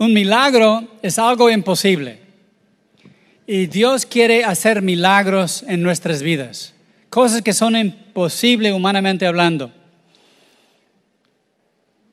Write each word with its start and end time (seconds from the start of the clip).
Un 0.00 0.14
milagro 0.14 0.88
es 1.02 1.18
algo 1.18 1.50
imposible. 1.50 2.20
Y 3.46 3.66
Dios 3.66 4.06
quiere 4.06 4.44
hacer 4.44 4.80
milagros 4.80 5.62
en 5.68 5.82
nuestras 5.82 6.22
vidas. 6.22 6.72
Cosas 7.10 7.42
que 7.42 7.52
son 7.52 7.76
imposibles 7.76 8.72
humanamente 8.72 9.26
hablando. 9.26 9.70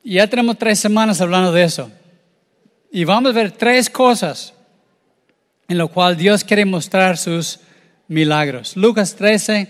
Ya 0.04 0.26
tenemos 0.26 0.58
tres 0.58 0.78
semanas 0.78 1.22
hablando 1.22 1.50
de 1.50 1.64
eso. 1.64 1.90
Y 2.92 3.04
vamos 3.04 3.30
a 3.30 3.34
ver 3.34 3.52
tres 3.52 3.88
cosas 3.88 4.52
en 5.66 5.78
lo 5.78 5.88
cual 5.88 6.14
Dios 6.14 6.44
quiere 6.44 6.66
mostrar 6.66 7.16
sus 7.16 7.58
milagros. 8.06 8.76
Lucas 8.76 9.14
13, 9.14 9.66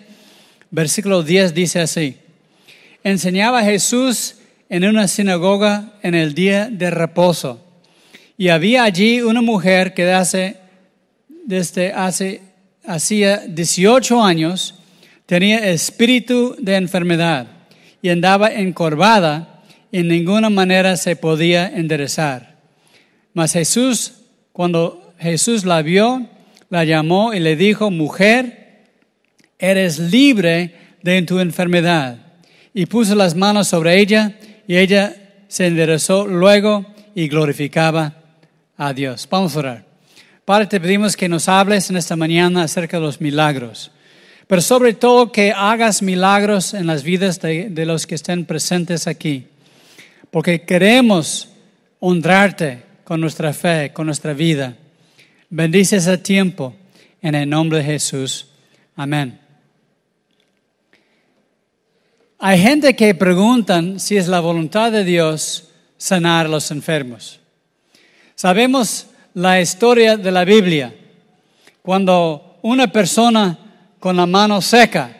versículo 0.73 1.23
10 1.23 1.55
dice 1.55 1.79
así. 1.79 2.19
Enseñaba 3.05 3.62
Jesús 3.62 4.35
en 4.69 4.85
una 4.89 5.07
sinagoga 5.07 5.93
en 6.03 6.17
el 6.17 6.35
día 6.35 6.69
de 6.69 6.91
reposo. 6.91 7.65
Y 8.41 8.51
había 8.51 8.84
allí 8.84 9.20
una 9.20 9.42
mujer 9.42 9.95
que 9.95 10.12
hace, 10.12 10.59
desde 11.45 11.92
hace, 11.92 12.41
hacía 12.86 13.39
18 13.48 14.22
años 14.22 14.77
tenía 15.27 15.69
espíritu 15.69 16.55
de 16.61 16.77
enfermedad 16.77 17.48
y 18.00 18.11
andaba 18.11 18.53
encorvada 18.53 19.64
y 19.91 19.98
en 19.98 20.08
ninguna 20.08 20.50
manera 20.50 20.97
se 20.97 21.17
podía 21.17 21.67
enderezar. 21.67 22.55
Mas 23.34 23.55
Jesús, 23.55 24.20
cuando 24.52 25.14
Jesús 25.19 25.64
la 25.64 25.83
vio, 25.83 26.25
la 26.70 26.84
llamó 26.84 27.34
y 27.34 27.41
le 27.41 27.56
dijo, 27.56 27.91
mujer, 27.91 28.84
eres 29.58 29.98
libre 29.98 30.75
de 31.02 31.20
tu 31.23 31.41
enfermedad. 31.41 32.19
Y 32.73 32.86
puso 32.86 33.17
las 33.17 33.34
manos 33.34 33.67
sobre 33.67 33.98
ella 33.98 34.39
y 34.69 34.77
ella 34.77 35.17
se 35.48 35.67
enderezó 35.67 36.25
luego 36.25 36.86
y 37.17 37.27
glorificaba 37.27 38.17
a 38.79 38.95
Dios. 38.95 39.29
Vamos 39.29 39.55
a 39.55 39.59
orar. 39.59 39.84
Padre, 40.45 40.67
te 40.67 40.81
pedimos 40.81 41.15
que 41.15 41.29
nos 41.29 41.47
hables 41.48 41.91
en 41.91 41.98
esta 41.98 42.17
mañana 42.17 42.62
acerca 42.62 42.97
de 42.97 43.03
los 43.03 43.20
milagros, 43.20 43.91
pero 44.47 44.62
sobre 44.62 44.95
todo 44.95 45.31
que 45.31 45.53
hagas 45.53 46.01
milagros 46.01 46.73
en 46.73 46.87
las 46.87 47.03
vidas 47.03 47.39
de, 47.41 47.85
los 47.85 48.07
que 48.07 48.15
estén 48.15 48.47
presentes 48.47 49.07
aquí, 49.07 49.47
porque 50.31 50.62
queremos 50.62 51.51
honrarte 52.01 52.83
con 53.05 53.20
nuestra 53.20 53.53
fe, 53.53 53.93
con 53.93 54.07
nuestra 54.07 54.33
vida. 54.33 54.75
Bendice 55.51 55.97
ese 55.97 56.17
tiempo 56.17 56.75
en 57.20 57.35
el 57.35 57.51
nombre 57.51 57.79
de 57.79 57.85
Jesús. 57.85 58.47
Amén. 58.97 59.39
Hay 62.39 62.59
gente 62.59 62.95
que 62.95 63.15
preguntan 63.15 64.01
si 64.01 64.17
es 64.17 64.29
la 64.29 64.41
voluntad 64.41 64.92
de 64.92 65.05
Dios 65.05 65.69
sanar 65.98 66.47
a 66.47 66.48
los 66.48 66.70
enfermos. 66.70 67.41
Sabemos 68.39 69.08
la 69.34 69.61
historia 69.61 70.17
de 70.17 70.31
la 70.31 70.44
Biblia. 70.44 70.94
Cuando 71.83 72.61
una 72.62 72.86
persona 72.86 73.58
con 73.98 74.17
la 74.17 74.27
mano 74.27 74.62
seca 74.62 75.11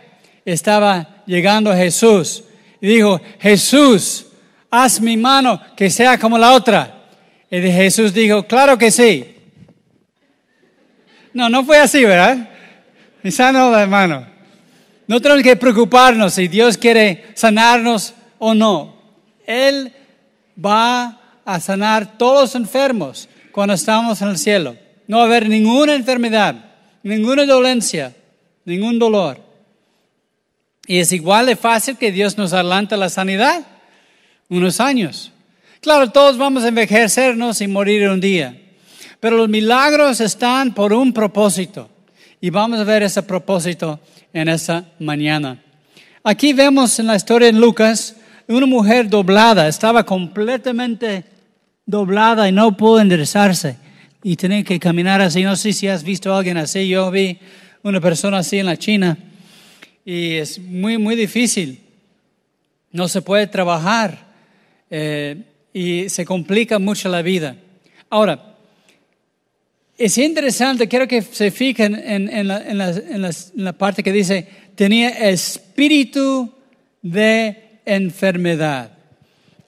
estaba 0.45 1.25
llegando 1.27 1.73
a 1.73 1.77
Jesús 1.77 2.45
y 2.81 2.87
dijo, 2.87 3.21
Jesús, 3.41 4.25
haz 4.71 5.01
mi 5.01 5.17
mano 5.17 5.61
que 5.77 5.91
sea 5.91 6.17
como 6.17 6.39
la 6.39 6.53
otra. 6.53 7.09
Y 7.51 7.61
Jesús 7.61 8.15
dijo, 8.15 8.45
claro 8.45 8.79
que 8.79 8.93
sí. 8.93 9.35
No, 11.33 11.49
no 11.49 11.65
fue 11.65 11.79
así, 11.81 12.05
¿verdad? 12.05 12.49
Y 13.25 13.33
sanó 13.33 13.73
la 13.73 13.85
mano. 13.89 14.29
No 15.09 15.21
tenemos 15.21 15.43
que 15.43 15.57
preocuparnos 15.57 16.35
si 16.35 16.47
Dios 16.47 16.79
quiere 16.79 17.33
sanarnos 17.35 18.15
o 18.39 18.55
no. 18.55 18.95
Él 19.45 19.93
va 20.65 21.18
a 21.49 21.61
sanar 21.61 22.19
todos 22.19 22.43
los 22.43 22.55
enfermos 22.57 23.27
cuando 23.53 23.73
estamos 23.73 24.21
en 24.21 24.29
el 24.29 24.37
cielo. 24.37 24.77
No 25.07 25.17
va 25.17 25.23
a 25.23 25.27
haber 25.27 25.49
ninguna 25.49 25.95
enfermedad, 25.95 26.55
ninguna 27.03 27.47
dolencia, 27.47 28.15
ningún 28.67 28.99
dolor. 28.99 29.41
Y 30.87 30.99
es 30.99 31.11
igual 31.11 31.47
de 31.47 31.57
fácil 31.57 31.97
que 31.97 32.13
Dios 32.13 32.37
nos 32.37 32.53
adelante 32.53 32.99
la 32.99 33.09
sanidad, 33.09 33.67
unos 34.51 34.79
años. 34.79 35.33
Claro, 35.81 36.11
todos 36.11 36.37
vamos 36.37 36.65
a 36.65 36.69
envejecernos 36.69 37.63
y 37.63 37.67
morir 37.67 38.11
un 38.11 38.21
día, 38.21 38.55
pero 39.19 39.39
los 39.39 39.49
milagros 39.49 40.21
están 40.21 40.75
por 40.75 40.93
un 40.93 41.15
propósito. 41.15 41.89
Y 42.43 42.51
vamos 42.51 42.79
a 42.79 42.85
ver 42.85 43.05
ese 43.05 43.23
propósito 43.23 43.99
en 44.35 44.51
esa 44.51 44.85
mañana. 44.99 45.63
Aquí 46.23 46.53
vemos 46.53 46.99
en 46.99 47.07
la 47.07 47.17
historia 47.17 47.51
de 47.51 47.59
Lucas 47.59 48.17
una 48.49 48.67
mujer 48.67 49.09
doblada, 49.09 49.67
estaba 49.67 50.05
completamente 50.05 51.38
doblada 51.89 52.47
y 52.47 52.53
no 52.53 52.77
pudo 52.77 53.01
enderezarse 53.01 53.77
y 54.23 54.37
tenía 54.37 54.63
que 54.63 54.79
caminar 54.79 55.23
así. 55.23 55.43
No 55.43 55.57
sé 55.57 55.73
si 55.73 55.89
has 55.89 56.05
visto 56.05 56.33
a 56.33 56.39
alguien 56.39 56.59
así, 56.59 56.87
yo 56.87 57.11
vi 57.11 57.39
una 57.83 58.01
persona 58.01 58.39
así 58.39 58.59
en 58.59 58.67
la 58.67 58.77
China 58.77 59.17
y 60.05 60.35
es 60.35 60.59
muy, 60.59 60.99
muy 60.99 61.17
difícil. 61.17 61.81
No 62.93 63.09
se 63.09 63.23
puede 63.23 63.47
trabajar 63.47 64.19
eh, 64.91 65.43
y 65.73 66.11
se 66.11 66.27
complica 66.27 66.79
mucho 66.79 67.09
la 67.09 67.23
vida. 67.23 67.57
Ahora, 68.11 68.57
es 69.97 70.19
interesante, 70.19 70.89
quiero 70.89 71.09
que 71.09 71.23
se 71.23 71.51
fijen 71.51 71.95
en, 71.95 72.49
la, 72.49 73.73
parte 73.73 74.03
que 74.03 74.13
dice, 74.13 74.47
tenía 74.75 75.09
espíritu 75.09 76.53
de 77.01 77.81
enfermedad. 77.87 78.93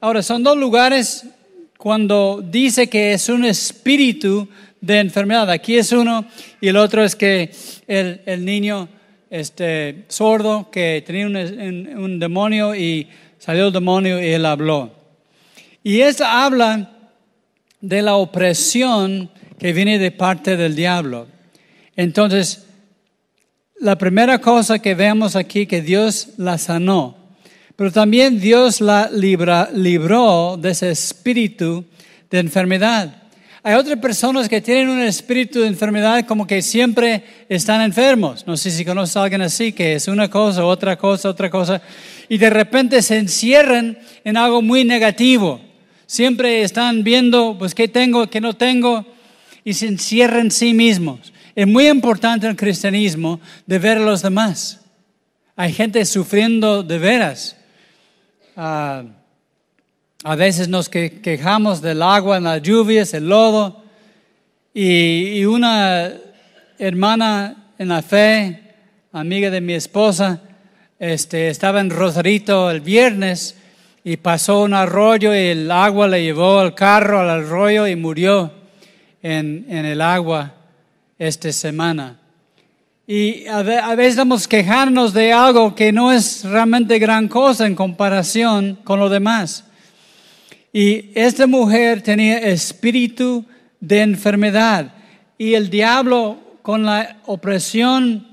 Ahora, 0.00 0.22
son 0.22 0.42
dos 0.42 0.56
lugares 0.56 1.24
cuando 1.80 2.44
dice 2.46 2.90
que 2.90 3.14
es 3.14 3.30
un 3.30 3.42
espíritu 3.42 4.46
de 4.82 4.98
enfermedad. 4.98 5.48
Aquí 5.48 5.78
es 5.78 5.92
uno 5.92 6.26
y 6.60 6.68
el 6.68 6.76
otro 6.76 7.02
es 7.02 7.16
que 7.16 7.50
el, 7.86 8.44
niño 8.44 8.86
este, 9.30 10.04
sordo 10.08 10.70
que 10.70 11.02
tenía 11.06 11.26
un, 11.26 11.36
un, 11.36 12.18
demonio 12.18 12.74
y 12.74 13.08
salió 13.38 13.68
el 13.68 13.72
demonio 13.72 14.22
y 14.22 14.26
él 14.26 14.44
habló. 14.44 14.92
Y 15.82 16.02
esto 16.02 16.26
habla 16.26 16.98
de 17.80 18.02
la 18.02 18.16
opresión 18.16 19.30
que 19.58 19.72
viene 19.72 19.98
de 19.98 20.10
parte 20.10 20.58
del 20.58 20.76
diablo. 20.76 21.28
Entonces, 21.96 22.66
la 23.78 23.96
primera 23.96 24.38
cosa 24.38 24.80
que 24.80 24.94
vemos 24.94 25.34
aquí 25.34 25.64
que 25.64 25.80
Dios 25.80 26.34
la 26.36 26.58
sanó, 26.58 27.16
pero 27.80 27.90
también 27.90 28.38
Dios 28.38 28.82
la 28.82 29.08
libró 29.10 30.58
de 30.60 30.72
ese 30.72 30.90
espíritu 30.90 31.82
de 32.28 32.38
enfermedad. 32.38 33.22
Hay 33.62 33.72
otras 33.72 33.98
personas 33.98 34.50
que 34.50 34.60
tienen 34.60 34.90
un 34.90 35.00
espíritu 35.00 35.60
de 35.60 35.68
enfermedad 35.68 36.26
como 36.26 36.46
que 36.46 36.60
siempre 36.60 37.24
están 37.48 37.80
enfermos. 37.80 38.46
No 38.46 38.58
sé 38.58 38.70
si 38.70 38.84
conoces 38.84 39.16
a 39.16 39.22
alguien 39.22 39.40
así, 39.40 39.72
que 39.72 39.94
es 39.94 40.08
una 40.08 40.28
cosa, 40.28 40.62
otra 40.66 40.98
cosa, 40.98 41.30
otra 41.30 41.48
cosa, 41.48 41.80
y 42.28 42.36
de 42.36 42.50
repente 42.50 43.00
se 43.00 43.16
encierran 43.16 43.96
en 44.24 44.36
algo 44.36 44.60
muy 44.60 44.84
negativo. 44.84 45.58
Siempre 46.04 46.60
están 46.60 47.02
viendo, 47.02 47.56
pues, 47.58 47.74
qué 47.74 47.88
tengo, 47.88 48.28
qué 48.28 48.42
no 48.42 48.52
tengo, 48.52 49.06
y 49.64 49.72
se 49.72 49.86
encierran 49.86 50.40
en 50.40 50.50
sí 50.50 50.74
mismos. 50.74 51.32
Es 51.56 51.66
muy 51.66 51.88
importante 51.88 52.44
en 52.44 52.50
el 52.50 52.58
cristianismo 52.58 53.40
de 53.64 53.78
ver 53.78 53.96
a 53.96 54.02
los 54.02 54.20
demás. 54.20 54.82
Hay 55.56 55.72
gente 55.72 56.04
sufriendo 56.04 56.82
de 56.82 56.98
veras. 56.98 57.56
Ah, 58.56 59.04
a 60.22 60.34
veces 60.36 60.68
nos 60.68 60.88
quejamos 60.88 61.80
del 61.80 62.02
agua 62.02 62.36
en 62.36 62.44
las 62.44 62.60
lluvias, 62.62 63.14
el 63.14 63.28
lodo. 63.28 63.82
Y, 64.74 65.44
una 65.44 66.12
hermana 66.78 67.72
en 67.78 67.88
la 67.88 68.02
fe, 68.02 68.60
amiga 69.12 69.50
de 69.50 69.60
mi 69.60 69.72
esposa, 69.72 70.40
este, 70.98 71.48
estaba 71.48 71.80
en 71.80 71.90
Rosarito 71.90 72.70
el 72.70 72.80
viernes 72.80 73.56
y 74.04 74.18
pasó 74.18 74.62
un 74.62 74.74
arroyo 74.74 75.34
y 75.34 75.38
el 75.38 75.70
agua 75.70 76.06
le 76.06 76.22
llevó 76.22 76.60
al 76.60 76.74
carro 76.74 77.20
al 77.20 77.30
arroyo 77.30 77.86
y 77.86 77.96
murió 77.96 78.52
en, 79.22 79.66
el 79.68 80.00
agua 80.00 80.54
esta 81.18 81.50
semana. 81.52 82.19
Y 83.12 83.48
a 83.48 83.62
veces 83.96 84.14
vamos 84.14 84.46
quejarnos 84.46 85.12
de 85.12 85.32
algo 85.32 85.74
que 85.74 85.90
no 85.90 86.12
es 86.12 86.44
realmente 86.44 86.96
gran 87.00 87.26
cosa 87.26 87.66
en 87.66 87.74
comparación 87.74 88.78
con 88.84 89.00
lo 89.00 89.08
demás. 89.08 89.64
Y 90.72 91.10
esta 91.16 91.48
mujer 91.48 92.02
tenía 92.02 92.38
espíritu 92.38 93.44
de 93.80 94.02
enfermedad. 94.02 94.94
Y 95.36 95.54
el 95.54 95.70
diablo 95.70 96.38
con 96.62 96.84
la 96.84 97.16
opresión, 97.26 98.28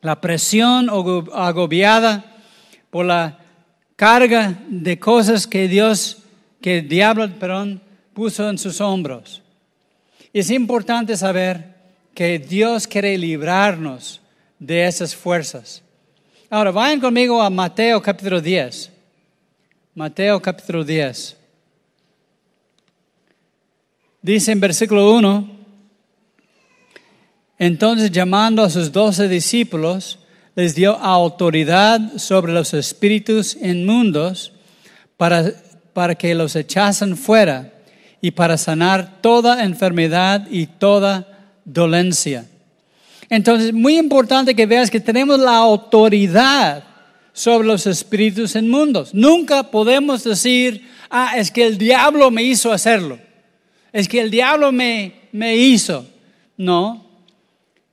la 0.00 0.20
presión 0.20 0.90
agobiada 1.32 2.24
por 2.90 3.06
la 3.06 3.38
carga 3.94 4.58
de 4.70 4.98
cosas 4.98 5.46
que 5.46 5.68
Dios, 5.68 6.18
que 6.60 6.78
el 6.78 6.88
diablo, 6.88 7.30
perdón, 7.38 7.80
puso 8.12 8.50
en 8.50 8.58
sus 8.58 8.80
hombros. 8.80 9.40
Es 10.32 10.50
importante 10.50 11.16
saber 11.16 11.73
que 12.14 12.38
Dios 12.38 12.86
quiere 12.86 13.18
librarnos 13.18 14.20
de 14.58 14.86
esas 14.86 15.14
fuerzas. 15.14 15.82
Ahora, 16.48 16.70
vayan 16.70 17.00
conmigo 17.00 17.42
a 17.42 17.50
Mateo 17.50 18.00
capítulo 18.00 18.40
10. 18.40 18.90
Mateo 19.94 20.40
capítulo 20.40 20.84
10. 20.84 21.36
Dice 24.22 24.52
en 24.52 24.60
versículo 24.60 25.12
1, 25.14 25.50
entonces 27.58 28.10
llamando 28.10 28.62
a 28.62 28.70
sus 28.70 28.90
doce 28.90 29.28
discípulos, 29.28 30.18
les 30.54 30.74
dio 30.74 30.96
autoridad 30.96 32.16
sobre 32.16 32.52
los 32.52 32.74
espíritus 32.74 33.56
inmundos 33.56 34.52
para, 35.16 35.52
para 35.92 36.14
que 36.14 36.34
los 36.34 36.54
echasen 36.56 37.16
fuera 37.16 37.72
y 38.20 38.30
para 38.30 38.56
sanar 38.56 39.20
toda 39.20 39.64
enfermedad 39.64 40.46
y 40.50 40.66
toda 40.66 41.33
dolencia. 41.64 42.46
Entonces, 43.30 43.72
muy 43.72 43.96
importante 43.96 44.54
que 44.54 44.66
veas 44.66 44.90
que 44.90 45.00
tenemos 45.00 45.38
la 45.38 45.56
autoridad 45.56 46.84
sobre 47.32 47.66
los 47.66 47.86
espíritus 47.86 48.54
inmundos. 48.54 49.12
Nunca 49.12 49.64
podemos 49.64 50.22
decir, 50.24 50.88
ah, 51.10 51.34
es 51.36 51.50
que 51.50 51.66
el 51.66 51.78
diablo 51.78 52.30
me 52.30 52.42
hizo 52.42 52.72
hacerlo. 52.72 53.18
Es 53.92 54.08
que 54.08 54.20
el 54.20 54.30
diablo 54.30 54.72
me, 54.72 55.14
me 55.32 55.56
hizo. 55.56 56.06
No, 56.56 57.04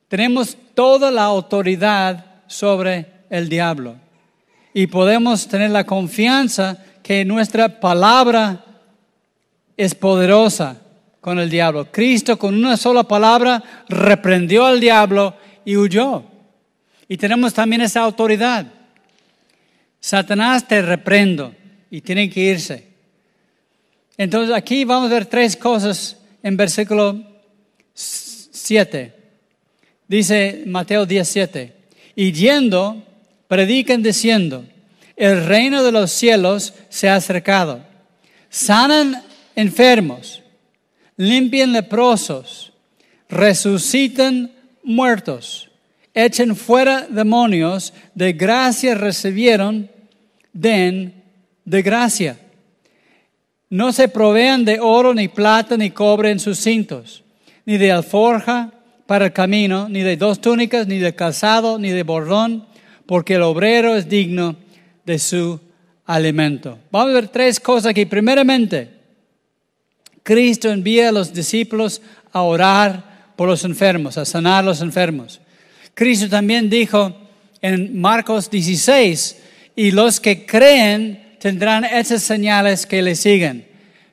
tenemos 0.08 0.58
toda 0.76 1.10
la 1.10 1.24
autoridad 1.24 2.26
sobre 2.48 3.08
el 3.30 3.50
diablo. 3.50 3.96
Y 4.74 4.88
podemos 4.88 5.48
tener 5.48 5.72
la 5.72 5.86
confianza 5.86 6.78
que 7.02 7.26
nuestra 7.26 7.80
palabra 7.80 8.64
es 9.76 9.96
poderosa 9.96 10.78
con 11.22 11.40
el 11.40 11.50
diablo. 11.50 11.90
Cristo 11.92 12.38
con 12.38 12.56
una 12.56 12.76
sola 12.76 13.04
palabra 13.04 13.64
reprendió 13.88 14.66
al 14.66 14.80
diablo 14.80 15.36
y 15.64 15.78
huyó. 15.78 16.26
Y 17.08 17.16
tenemos 17.16 17.54
también 17.54 17.82
esa 17.82 18.02
autoridad. 18.02 18.66
Satanás 20.00 20.68
te 20.68 20.82
reprendo 20.82 21.54
y 21.92 22.02
tiene 22.02 22.30
que 22.30 22.42
irse. 22.42 22.88
Entonces 24.18 24.56
aquí 24.56 24.84
vamos 24.84 25.12
a 25.12 25.14
ver 25.14 25.26
tres 25.28 25.56
cosas 25.56 26.18
en 26.44 26.58
versículo 26.58 27.24
7. 27.94 29.16
Dice 30.08 30.64
Mateo 30.66 31.06
17, 31.06 31.74
y 32.16 32.34
yendo, 32.34 33.02
predican 33.48 34.04
diciendo, 34.04 34.66
el 35.16 35.46
reino 35.46 35.84
de 35.84 35.92
los 35.92 36.12
cielos 36.12 36.74
se 36.90 37.08
ha 37.08 37.16
acercado. 37.16 37.82
Sanan 38.50 39.24
enfermos, 39.56 40.42
limpian 41.22 41.72
leprosos, 41.72 42.74
resucitan 43.30 44.52
muertos, 44.84 45.70
echen 46.16 46.56
fuera 46.56 47.06
demonios, 47.08 47.94
de 48.16 48.34
gracia 48.34 48.96
recibieron, 48.96 49.88
den 50.52 51.14
de 51.64 51.82
gracia. 51.84 52.40
No 53.70 53.92
se 53.94 54.08
provean 54.08 54.66
de 54.66 54.80
oro, 54.80 55.14
ni 55.14 55.28
plata, 55.28 55.78
ni 55.78 55.92
cobre 55.92 56.32
en 56.32 56.40
sus 56.40 56.58
cintos, 56.58 57.24
ni 57.66 57.78
de 57.78 57.92
alforja 57.92 58.72
para 59.06 59.26
el 59.26 59.34
camino, 59.34 59.88
ni 59.90 60.02
de 60.02 60.18
dos 60.18 60.42
túnicas, 60.42 60.88
ni 60.88 60.98
de 60.98 61.14
calzado, 61.14 61.78
ni 61.78 61.92
de 61.92 62.02
bordón, 62.02 62.66
porque 63.06 63.36
el 63.36 63.44
obrero 63.44 63.96
es 63.96 64.10
digno 64.10 64.56
de 65.06 65.20
su 65.20 65.60
alimento. 66.06 66.80
Vamos 66.90 67.12
a 67.12 67.14
ver 67.14 67.28
tres 67.28 67.60
cosas 67.60 67.92
aquí. 67.92 68.06
Primeramente, 68.06 69.01
Cristo 70.24 70.70
envía 70.70 71.10
a 71.10 71.12
los 71.12 71.34
discípulos 71.34 72.02
a 72.32 72.42
orar 72.42 73.34
por 73.36 73.50
los 73.50 73.64
enfermos, 73.64 74.18
a 74.18 74.26
sanar 74.26 74.64
a 74.64 74.68
los 74.68 74.82
enfermos. 74.82 75.42
Cristo 75.94 76.30
también 76.30 76.70
dijo 76.70 77.16
en 77.62 78.00
Marcos 78.00 78.50
16, 78.50 79.38
y 79.76 79.92
los 79.92 80.20
que 80.20 80.46
creen 80.46 81.38
tendrán 81.40 81.86
esas 81.86 82.24
señales 82.24 82.86
que 82.86 83.02
le 83.02 83.16
siguen. 83.16 83.68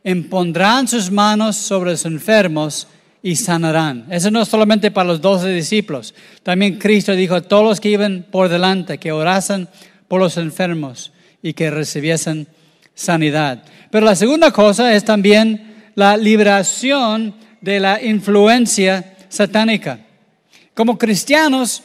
Impondrán 0.05 0.89
sus 0.89 1.11
manos 1.11 1.57
sobre 1.57 1.91
los 1.91 2.05
enfermos 2.05 2.87
y 3.23 3.37
sanarán. 3.37 4.07
Eso 4.11 4.31
no 4.31 4.43
es 4.43 4.49
solamente 4.49 4.91
para 4.91 5.09
los 5.09 5.21
doce 5.21 5.49
discípulos. 5.49 6.15
También 6.43 6.79
Cristo 6.79 7.13
dijo 7.13 7.35
a 7.35 7.43
todos 7.43 7.65
los 7.65 7.81
que 7.81 7.91
iban 7.91 8.25
por 8.31 8.49
delante 8.49 8.99
que 8.99 9.13
orasen 9.13 9.69
por 10.07 10.21
los 10.21 10.37
enfermos 10.37 11.13
y 11.43 11.53
que 11.53 11.71
recibiesen 11.71 12.47
sanidad. 12.95 13.63
Pero 13.91 14.07
la 14.07 14.17
segunda 14.17 14.51
cosa 14.51 14.95
es 14.95 15.05
también 15.05 15.68
la 15.99 16.17
liberación 16.17 17.35
de 17.61 17.81
la 17.81 18.00
influencia 18.00 19.17
satánica. 19.29 19.99
Como 20.73 20.97
cristianos, 20.97 21.83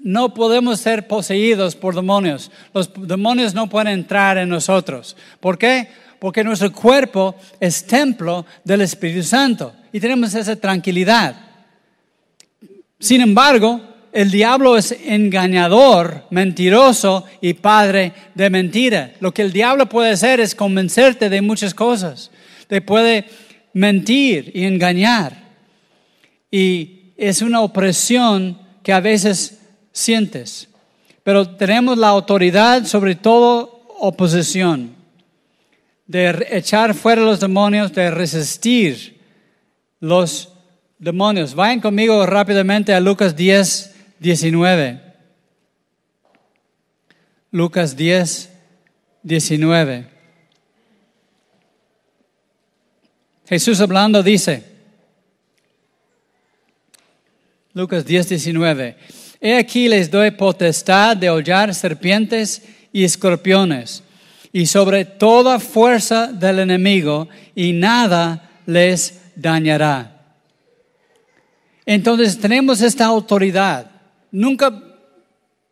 no 0.00 0.34
podemos 0.34 0.80
ser 0.80 1.06
poseídos 1.06 1.76
por 1.76 1.94
demonios. 1.94 2.50
Los 2.74 2.90
demonios 2.92 3.54
no 3.54 3.68
pueden 3.68 3.92
entrar 3.92 4.38
en 4.38 4.48
nosotros. 4.48 5.16
¿Por 5.38 5.56
qué? 5.56 5.86
Porque 6.18 6.42
nuestro 6.42 6.72
cuerpo 6.72 7.36
es 7.60 7.86
templo 7.86 8.44
del 8.64 8.80
Espíritu 8.80 9.22
Santo 9.22 9.72
y 9.92 10.00
tenemos 10.00 10.34
esa 10.34 10.56
tranquilidad. 10.56 11.36
Sin 12.98 13.20
embargo, 13.20 13.82
el 14.12 14.32
diablo 14.32 14.76
es 14.76 14.96
engañador, 15.00 16.24
mentiroso 16.30 17.24
y 17.40 17.54
padre 17.54 18.14
de 18.34 18.50
mentira. 18.50 19.12
Lo 19.20 19.32
que 19.32 19.42
el 19.42 19.52
diablo 19.52 19.88
puede 19.88 20.10
hacer 20.10 20.40
es 20.40 20.56
convencerte 20.56 21.30
de 21.30 21.40
muchas 21.40 21.72
cosas 21.72 22.31
te 22.72 22.80
puede 22.80 23.26
mentir 23.74 24.50
y 24.54 24.64
engañar. 24.64 25.36
Y 26.50 27.12
es 27.18 27.42
una 27.42 27.60
opresión 27.60 28.58
que 28.82 28.94
a 28.94 29.00
veces 29.00 29.60
sientes. 29.92 30.70
Pero 31.22 31.50
tenemos 31.50 31.98
la 31.98 32.08
autoridad 32.08 32.86
sobre 32.86 33.14
todo 33.14 33.84
oposición, 33.98 34.94
de 36.06 36.46
echar 36.50 36.94
fuera 36.94 37.20
los 37.20 37.40
demonios, 37.40 37.92
de 37.92 38.10
resistir 38.10 39.20
los 40.00 40.48
demonios. 40.98 41.54
Vayan 41.54 41.82
conmigo 41.82 42.24
rápidamente 42.24 42.94
a 42.94 43.00
Lucas 43.00 43.36
10, 43.36 43.94
19. 44.18 44.98
Lucas 47.50 47.94
10, 47.94 48.50
19. 49.24 50.21
Jesús 53.52 53.82
hablando 53.82 54.22
dice, 54.22 54.64
Lucas 57.74 58.02
10, 58.02 58.30
19, 58.30 58.96
He 59.42 59.58
aquí 59.58 59.90
les 59.90 60.10
doy 60.10 60.30
potestad 60.30 61.18
de 61.18 61.28
hollar 61.28 61.74
serpientes 61.74 62.62
y 62.94 63.04
escorpiones 63.04 64.02
y 64.54 64.64
sobre 64.64 65.04
toda 65.04 65.60
fuerza 65.60 66.28
del 66.28 66.60
enemigo 66.60 67.28
y 67.54 67.74
nada 67.74 68.50
les 68.64 69.20
dañará. 69.36 70.38
Entonces 71.84 72.40
tenemos 72.40 72.80
esta 72.80 73.04
autoridad. 73.04 73.90
Nunca 74.30 74.82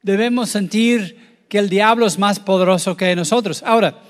debemos 0.02 0.50
sentir 0.50 1.46
que 1.48 1.56
el 1.56 1.70
diablo 1.70 2.04
es 2.04 2.18
más 2.18 2.38
poderoso 2.38 2.94
que 2.94 3.16
nosotros. 3.16 3.62
Ahora, 3.62 4.02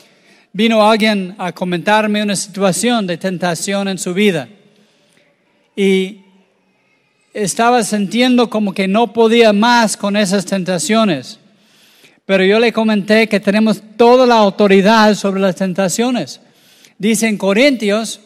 vino 0.53 0.89
alguien 0.89 1.35
a 1.39 1.53
comentarme 1.53 2.23
una 2.23 2.37
situación 2.37 3.07
de 3.07 3.17
tentación 3.17 3.89
en 3.89 3.99
su 3.99 4.15
vida 4.15 4.49
y 5.77 6.23
estaba 7.33 7.83
sintiendo 7.85 8.51
como 8.51 8.73
que 8.73 8.89
no 8.89 9.13
podía 9.13 9.53
más 9.53 9.97
con 9.97 10.17
esas 10.17 10.45
tentaciones. 10.45 11.39
Pero 12.27 12.45
yo 12.45 12.59
le 12.59 12.73
comenté 12.73 13.29
que 13.29 13.41
tenemos 13.41 13.83
toda 13.97 14.27
la 14.27 14.37
autoridad 14.37 15.15
sobre 15.15 15.41
las 15.41 15.57
tentaciones. 15.57 16.41
Dice 16.99 17.29
en 17.29 17.39
Corintios, 17.39 18.21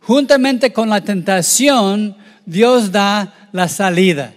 juntamente 0.00 0.72
con 0.72 0.88
la 0.88 1.02
tentación, 1.02 2.16
Dios 2.44 2.90
da 2.90 3.48
la 3.52 3.68
salida. 3.68 4.34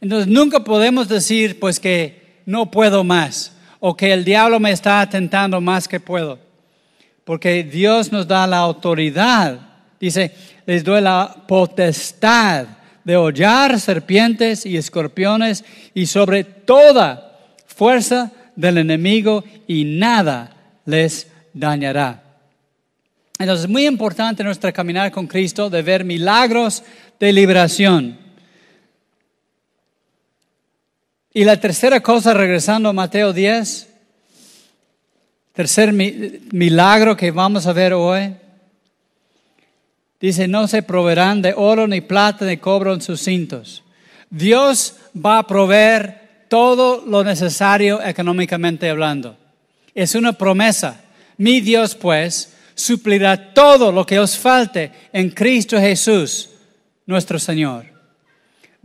Entonces 0.00 0.28
nunca 0.28 0.64
podemos 0.64 1.08
decir 1.08 1.60
pues 1.60 1.78
que 1.78 2.42
no 2.46 2.70
puedo 2.70 3.04
más 3.04 3.55
o 3.80 3.96
que 3.96 4.12
el 4.12 4.24
diablo 4.24 4.60
me 4.60 4.70
está 4.70 5.08
tentando 5.08 5.60
más 5.60 5.88
que 5.88 6.00
puedo. 6.00 6.38
Porque 7.24 7.64
Dios 7.64 8.12
nos 8.12 8.26
da 8.26 8.46
la 8.46 8.58
autoridad. 8.58 9.58
Dice, 9.98 10.32
les 10.66 10.84
doy 10.84 11.00
la 11.00 11.44
potestad 11.46 12.66
de 13.04 13.16
hollar 13.16 13.78
serpientes 13.78 14.66
y 14.66 14.76
escorpiones 14.76 15.64
y 15.94 16.06
sobre 16.06 16.44
toda 16.44 17.38
fuerza 17.66 18.32
del 18.56 18.78
enemigo 18.78 19.44
y 19.66 19.84
nada 19.84 20.56
les 20.84 21.30
dañará. 21.52 22.22
Entonces 23.38 23.64
es 23.64 23.70
muy 23.70 23.86
importante 23.86 24.42
nuestra 24.42 24.72
caminar 24.72 25.12
con 25.12 25.26
Cristo 25.26 25.68
de 25.68 25.82
ver 25.82 26.04
milagros 26.04 26.82
de 27.20 27.32
liberación. 27.32 28.25
Y 31.36 31.44
la 31.44 31.60
tercera 31.60 32.00
cosa, 32.00 32.32
regresando 32.32 32.88
a 32.88 32.94
Mateo 32.94 33.30
10, 33.30 33.88
tercer 35.52 35.92
milagro 35.92 37.14
que 37.14 37.30
vamos 37.30 37.66
a 37.66 37.74
ver 37.74 37.92
hoy, 37.92 38.34
dice, 40.18 40.48
no 40.48 40.66
se 40.66 40.82
proveerán 40.82 41.42
de 41.42 41.52
oro, 41.54 41.86
ni 41.86 42.00
plata, 42.00 42.46
ni 42.46 42.56
cobre 42.56 42.94
en 42.94 43.02
sus 43.02 43.20
cintos. 43.20 43.84
Dios 44.30 44.96
va 45.14 45.36
a 45.36 45.46
proveer 45.46 46.46
todo 46.48 47.04
lo 47.06 47.22
necesario 47.22 48.02
económicamente 48.02 48.88
hablando. 48.88 49.36
Es 49.94 50.14
una 50.14 50.32
promesa. 50.32 51.02
Mi 51.36 51.60
Dios, 51.60 51.94
pues, 51.94 52.54
suplirá 52.74 53.52
todo 53.52 53.92
lo 53.92 54.06
que 54.06 54.18
os 54.18 54.38
falte 54.38 54.90
en 55.12 55.28
Cristo 55.28 55.78
Jesús, 55.78 56.48
nuestro 57.04 57.38
Señor. 57.38 57.95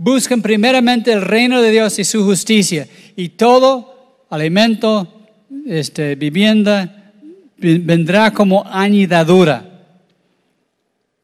Busquen 0.03 0.41
primeramente 0.41 1.13
el 1.13 1.21
reino 1.21 1.61
de 1.61 1.69
Dios 1.69 1.99
y 1.99 2.03
su 2.03 2.25
justicia 2.25 2.87
y 3.15 3.29
todo 3.29 4.25
alimento, 4.31 5.29
este, 5.67 6.15
vivienda, 6.15 7.13
vendrá 7.55 8.33
como 8.33 8.65
añadidura, 8.65 9.63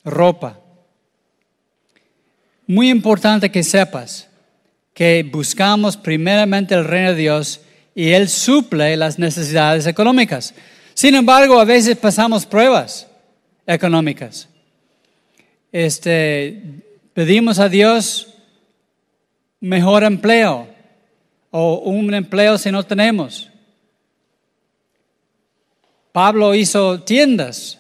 ropa. 0.06 0.60
Muy 2.68 2.92
importante 2.92 3.50
que 3.50 3.64
sepas 3.64 4.30
que 4.94 5.28
buscamos 5.28 5.98
primeramente 5.98 6.76
el 6.76 6.86
reino 6.86 7.14
de 7.14 7.16
Dios 7.16 7.62
y 7.96 8.10
Él 8.10 8.30
suple 8.30 8.96
las 8.96 9.18
necesidades 9.18 9.88
económicas. 9.88 10.54
Sin 10.94 11.16
embargo, 11.16 11.60
a 11.60 11.66
veces 11.66 11.98
pasamos 11.98 12.46
pruebas 12.46 13.08
económicas. 13.66 14.48
Este, 15.72 16.62
pedimos 17.16 17.58
a 17.58 17.70
Dios 17.70 18.36
mejor 19.60 20.04
empleo 20.04 20.68
o 21.52 21.80
un 21.80 22.14
empleo 22.14 22.58
si 22.58 22.72
no 22.72 22.84
tenemos. 22.84 23.50
Pablo 26.12 26.56
hizo 26.56 27.02
tiendas, 27.02 27.80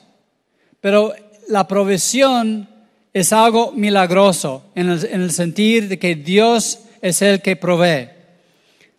pero 0.79 1.13
la 1.47 1.67
provisión 1.67 2.69
es 3.13 3.33
algo 3.33 3.71
milagroso 3.71 4.63
en 4.75 4.89
el, 4.89 5.05
en 5.05 5.29
sentido 5.31 5.87
de 5.87 5.97
que 5.97 6.15
Dios 6.15 6.79
es 7.01 7.21
el 7.21 7.41
que 7.41 7.55
provee. 7.55 8.09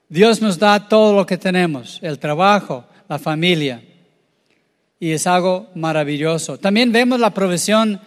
Dios 0.08 0.40
nos 0.40 0.58
da 0.58 0.88
todo 0.88 1.14
lo 1.14 1.26
que 1.26 1.36
tenemos, 1.36 1.98
el 2.02 2.18
trabajo, 2.18 2.84
la 3.08 3.18
familia, 3.18 3.82
y 4.98 5.12
es 5.12 5.26
algo 5.26 5.68
maravilloso. 5.74 6.58
También 6.58 6.90
vemos 6.90 7.20
la 7.20 7.30
provisión 7.32 8.00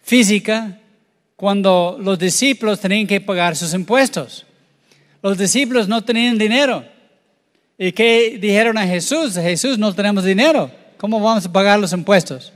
física 0.00 0.79
cuando 1.40 1.96
los 1.98 2.18
discípulos 2.18 2.80
tenían 2.80 3.06
que 3.06 3.18
pagar 3.18 3.56
sus 3.56 3.72
impuestos. 3.72 4.44
Los 5.22 5.38
discípulos 5.38 5.88
no 5.88 6.04
tenían 6.04 6.36
dinero. 6.36 6.84
¿Y 7.78 7.92
qué 7.92 8.36
dijeron 8.38 8.76
a 8.76 8.86
Jesús? 8.86 9.32
Jesús, 9.36 9.78
no 9.78 9.94
tenemos 9.94 10.22
dinero. 10.22 10.70
¿Cómo 10.98 11.18
vamos 11.18 11.46
a 11.46 11.50
pagar 11.50 11.80
los 11.80 11.94
impuestos? 11.94 12.52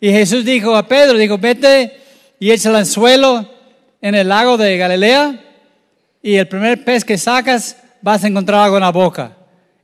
Y 0.00 0.10
Jesús 0.10 0.44
dijo 0.44 0.74
a 0.74 0.88
Pedro, 0.88 1.16
dijo, 1.16 1.38
vete 1.38 2.00
y 2.40 2.50
echa 2.50 2.68
el 2.70 2.74
anzuelo 2.74 3.48
en 4.02 4.16
el 4.16 4.26
lago 4.26 4.56
de 4.56 4.76
Galilea 4.76 5.44
y 6.20 6.34
el 6.34 6.48
primer 6.48 6.84
pez 6.84 7.04
que 7.04 7.18
sacas 7.18 7.76
vas 8.02 8.24
a 8.24 8.26
encontrar 8.26 8.64
algo 8.64 8.76
en 8.76 8.82
la 8.82 8.90
boca. 8.90 9.36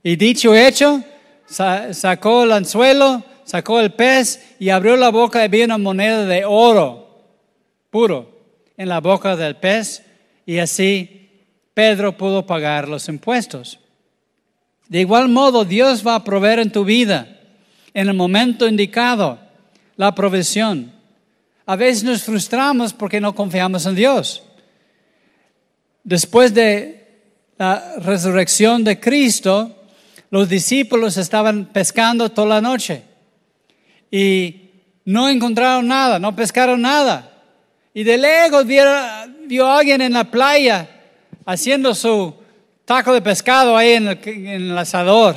Y 0.03 0.17
dicho 0.17 0.53
hecho, 0.53 1.01
sacó 1.45 2.43
el 2.43 2.51
anzuelo, 2.51 3.23
sacó 3.45 3.79
el 3.79 3.93
pez 3.93 4.55
y 4.59 4.67
abrió 4.67 4.97
la 4.97 5.11
boca 5.11 5.39
y 5.39 5.45
había 5.45 5.63
una 5.63 5.77
moneda 5.77 6.25
de 6.25 6.43
oro 6.43 6.99
puro 7.89 8.32
en 8.77 8.89
la 8.89 8.99
boca 8.99 9.35
del 9.35 9.55
pez 9.55 10.03
y 10.45 10.59
así 10.59 11.29
Pedro 11.73 12.17
pudo 12.17 12.45
pagar 12.45 12.87
los 12.87 13.07
impuestos. 13.07 13.79
De 14.87 15.01
igual 15.01 15.29
modo, 15.29 15.65
Dios 15.65 16.05
va 16.05 16.15
a 16.15 16.23
proveer 16.23 16.59
en 16.59 16.71
tu 16.71 16.83
vida 16.83 17.39
en 17.93 18.09
el 18.09 18.13
momento 18.13 18.67
indicado 18.67 19.39
la 19.95 20.13
provisión. 20.13 20.91
A 21.65 21.75
veces 21.75 22.03
nos 22.03 22.23
frustramos 22.23 22.93
porque 22.93 23.21
no 23.21 23.33
confiamos 23.33 23.85
en 23.85 23.95
Dios. 23.95 24.43
Después 26.03 26.53
de 26.53 27.21
la 27.57 27.95
resurrección 27.99 28.83
de 28.83 28.99
Cristo, 28.99 29.83
los 30.29 30.49
discípulos 30.49 31.17
estaban 31.17 31.65
pescando 31.67 32.29
toda 32.29 32.47
la 32.47 32.61
noche 32.61 33.03
y 34.11 34.69
no 35.05 35.29
encontraron 35.29 35.87
nada, 35.87 36.19
no 36.19 36.35
pescaron 36.35 36.81
nada. 36.81 37.32
Y 37.93 38.03
de 38.03 38.17
lejos 38.17 38.65
vio, 38.65 39.67
a 39.67 39.77
alguien 39.77 40.01
en 40.01 40.13
la 40.13 40.23
playa 40.23 40.89
haciendo 41.45 41.93
su 41.93 42.33
taco 42.85 43.13
de 43.13 43.21
pescado 43.21 43.77
ahí 43.77 43.93
en 43.93 44.07
el, 44.07 44.19
en 44.25 44.77
asador. 44.77 45.35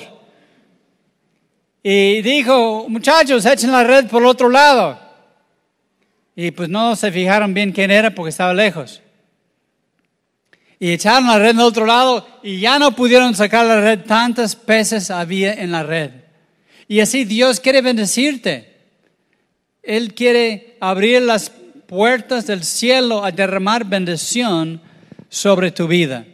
Y 1.82 2.22
dijo, 2.22 2.86
muchachos, 2.88 3.44
echen 3.46 3.70
la 3.70 3.84
red 3.84 4.06
por 4.06 4.22
el 4.22 4.28
otro 4.28 4.48
lado. 4.48 4.98
Y 6.34 6.50
pues 6.50 6.68
no 6.68 6.96
se 6.96 7.12
fijaron 7.12 7.54
bien 7.54 7.72
quién 7.72 7.90
era 7.90 8.10
porque 8.10 8.30
estaba 8.30 8.52
lejos. 8.52 9.00
Y 10.78 10.92
echaron 10.92 11.28
la 11.28 11.38
red 11.38 11.54
del 11.54 11.60
otro 11.60 11.86
lado 11.86 12.26
y 12.42 12.60
ya 12.60 12.78
no 12.78 12.92
pudieron 12.92 13.34
sacar 13.34 13.66
la 13.66 13.80
red. 13.80 14.00
Tantas 14.00 14.56
peces 14.56 15.10
había 15.10 15.54
en 15.54 15.72
la 15.72 15.82
red. 15.82 16.10
Y 16.88 17.00
así 17.00 17.24
Dios 17.24 17.60
quiere 17.60 17.80
bendecirte. 17.80 18.74
Él 19.82 20.14
quiere 20.14 20.76
abrir 20.80 21.22
las 21.22 21.50
puertas 21.86 22.46
del 22.46 22.64
cielo 22.64 23.24
a 23.24 23.30
derramar 23.30 23.84
bendición 23.84 24.80
sobre 25.28 25.70
tu 25.70 25.86
vida. 25.86 26.24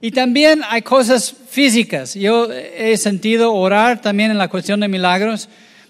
Y 0.00 0.10
también 0.10 0.62
hay 0.68 0.82
cosas 0.82 1.34
físicas. 1.48 2.14
Yo 2.14 2.52
he 2.52 2.96
sentido 2.96 3.54
orar 3.54 4.00
también 4.00 4.30
en 4.30 4.38
la 4.38 4.48
cuestión 4.48 4.80
de 4.80 4.88
milagros 4.88 5.48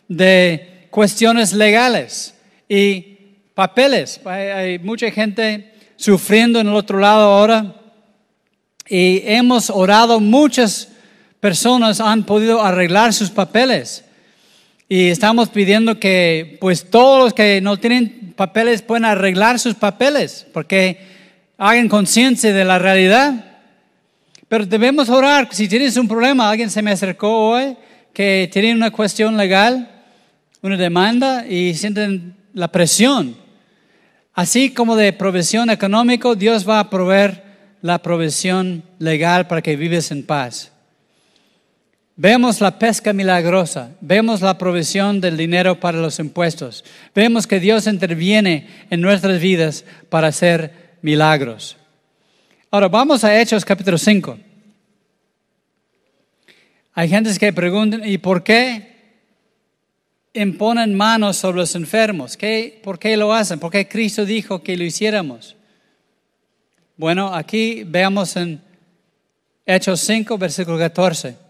de 0.09 0.87
cuestiones 0.91 1.53
legales 1.53 2.35
y 2.69 3.19
papeles. 3.55 4.21
Hay, 4.25 4.79
mucha 4.79 5.11
gente 5.11 5.73
sufriendo 5.97 6.61
en 6.61 6.69
el 6.69 6.75
otro 6.75 6.99
lado 6.99 7.23
ahora 7.23 7.75
y 8.89 9.23
hemos 9.25 9.71
orado, 9.71 10.21
muchas 10.21 10.89
personas 11.41 12.01
han 12.01 12.25
podido 12.25 12.63
arreglar 12.63 13.13
sus 13.13 13.31
papeles. 13.31 14.05
Y 14.95 15.09
estamos 15.09 15.49
pidiendo 15.49 15.99
que 15.99 16.57
pues 16.61 16.89
todos 16.89 17.25
los 17.25 17.35
que 17.35 17.61
no 17.61 17.79
tienen 17.79 18.33
papeles 18.37 18.83
puedan 18.83 19.05
arreglar 19.05 19.59
sus 19.59 19.75
papeles, 19.75 20.47
porque 20.53 20.99
hagan 21.59 21.89
conciencia 21.89 22.53
de 22.53 22.65
la 22.65 22.79
realidad 22.79 23.55
pero 24.49 24.67
debemos 24.67 25.09
orar. 25.09 25.49
Si 25.51 25.67
tienes 25.67 25.97
un 25.97 26.07
problema, 26.07 26.49
alguien 26.49 26.71
se 26.71 26.81
me 26.81 26.93
acercó 26.93 27.51
hoy 27.51 27.77
que 28.13 28.49
tiene 28.53 28.73
una 28.73 28.93
cuestión 28.93 29.37
legal, 29.37 29.91
una 30.63 30.77
demanda 30.77 31.45
y 31.45 31.75
sienten 31.75 32.37
la 32.53 32.69
presión. 32.69 33.37
Así 34.33 34.71
como 34.71 34.95
de 34.95 35.13
provisión 35.13 35.71
económica, 35.71 36.37
Dios 36.37 36.69
va 36.69 36.79
a 36.79 36.89
proveer 36.89 37.43
la 37.83 37.99
provisión 37.99 38.85
legal 39.01 39.49
para 39.49 39.61
que 39.61 39.75
vives 39.75 40.13
en 40.13 40.25
paz. 40.25 40.71
Vemos 42.17 42.61
la 42.61 42.79
pesca 42.79 43.13
milagrosa, 43.13 43.91
vemos 44.01 44.41
la 44.41 44.57
provisión 44.57 45.21
del 45.21 45.37
dinero 45.37 45.81
para 45.81 45.99
los 45.99 46.21
impuestos, 46.21 46.85
vemos 47.13 47.49
que 47.49 47.59
Dios 47.59 47.89
interviene 47.89 48.69
en 48.89 49.01
nuestras 49.01 49.41
vidas 49.41 49.85
para 50.11 50.29
hacer 50.29 50.97
milagros. 51.03 51.77
Ahora 52.71 52.87
vamos 52.87 53.25
a 53.25 53.41
Hechos 53.41 53.65
capítulo 53.65 53.99
5. 53.99 54.39
Hay 56.93 57.09
gente 57.09 57.37
que 57.37 57.53
preguntan, 57.53 58.09
¿y 58.09 58.19
por 58.19 58.45
qué 58.45 58.95
imponen 60.35 60.95
manos 60.95 61.37
sobre 61.37 61.59
los 61.59 61.75
enfermos? 61.75 62.37
¿Qué, 62.37 62.81
¿Por 62.85 63.01
qué 63.01 63.17
lo 63.17 63.33
hacen? 63.33 63.59
¿Por 63.59 63.73
qué 63.73 63.89
Cristo 63.89 64.25
dijo 64.25 64.63
que 64.63 64.77
lo 64.77 64.85
hiciéramos? 64.85 65.57
Bueno, 66.97 67.35
aquí 67.35 67.83
veamos 67.83 68.37
en 68.37 68.63
Hechos 69.67 69.99
5, 69.99 70.39
versículo 70.39 70.79
14. 70.79 71.44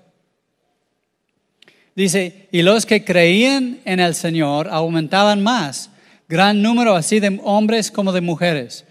Dice, 1.95 2.49
y 2.51 2.63
los 2.63 2.87
que 2.87 3.05
creían 3.05 3.79
en 3.85 4.01
el 4.01 4.15
Señor 4.15 4.69
aumentaban 4.69 5.43
más, 5.43 5.91
gran 6.29 6.61
número 6.63 6.95
así 6.95 7.21
de 7.21 7.41
hombres 7.43 7.91
como 7.91 8.13
de 8.13 8.21
mujeres 8.21 8.85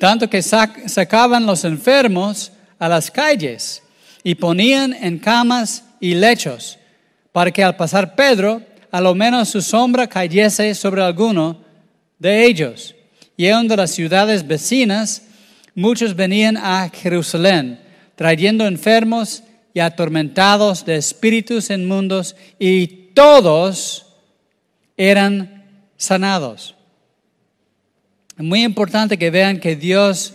tanto 0.00 0.30
que 0.30 0.40
sacaban 0.40 1.44
los 1.44 1.62
enfermos 1.64 2.50
a 2.78 2.88
las 2.88 3.10
calles 3.10 3.82
y 4.24 4.34
ponían 4.34 4.94
en 4.94 5.18
camas 5.18 5.84
y 6.00 6.14
lechos, 6.14 6.78
para 7.32 7.50
que 7.50 7.62
al 7.62 7.76
pasar 7.76 8.14
Pedro, 8.14 8.62
a 8.90 8.98
lo 8.98 9.14
menos 9.14 9.50
su 9.50 9.60
sombra 9.60 10.06
cayese 10.06 10.74
sobre 10.74 11.02
alguno 11.02 11.62
de 12.18 12.46
ellos. 12.46 12.94
Y 13.36 13.46
en 13.46 13.68
de 13.68 13.76
las 13.76 13.90
ciudades 13.90 14.46
vecinas, 14.46 15.22
muchos 15.74 16.16
venían 16.16 16.56
a 16.56 16.88
Jerusalén, 16.88 17.78
trayendo 18.16 18.66
enfermos 18.66 19.42
y 19.72 19.80
atormentados 19.80 20.84
de 20.84 20.96
espíritus 20.96 21.70
inmundos, 21.70 22.36
y 22.58 22.86
todos 23.14 24.06
eran 24.96 25.64
sanados. 25.96 26.74
Muy 28.36 28.62
importante 28.62 29.18
que 29.18 29.30
vean 29.30 29.60
que 29.60 29.76
Dios 29.76 30.34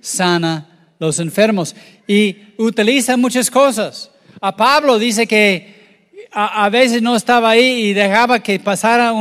sana 0.00 0.92
los 0.98 1.18
enfermos 1.18 1.74
y 2.06 2.36
utiliza 2.58 3.16
muchas 3.16 3.50
cosas. 3.50 4.10
A 4.40 4.54
Pablo 4.54 4.98
dice 4.98 5.26
que 5.26 6.18
a, 6.32 6.68
veces 6.68 7.00
no 7.00 7.16
estaba 7.16 7.50
ahí 7.50 7.86
y 7.86 7.94
dejaba 7.94 8.40
que 8.40 8.60
pasara 8.60 9.12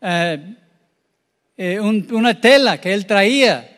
eh, 0.00 0.56
eh, 1.56 1.80
un, 1.80 2.06
una 2.12 2.40
tela 2.40 2.80
que 2.80 2.92
él 2.92 3.06
traía 3.06 3.68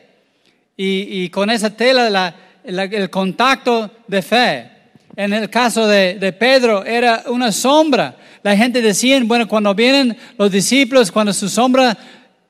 y, 0.76 1.28
con 1.28 1.50
esa 1.50 1.70
tela 1.70 2.34
el 2.64 3.10
contacto 3.10 3.90
de 4.08 4.22
fe. 4.22 4.70
En 5.16 5.32
el 5.32 5.48
caso 5.48 5.86
de, 5.86 6.14
de 6.14 6.32
Pedro 6.32 6.84
era 6.84 7.24
una 7.28 7.52
sombra, 7.52 8.16
La 8.42 8.56
gente 8.56 8.82
decía, 8.82 9.20
bueno, 9.24 9.48
cuando 9.48 9.74
vienen 9.74 10.16
los 10.36 10.50
discípulos, 10.50 11.10
cuando 11.10 11.32
su 11.32 11.48
sombra 11.48 11.96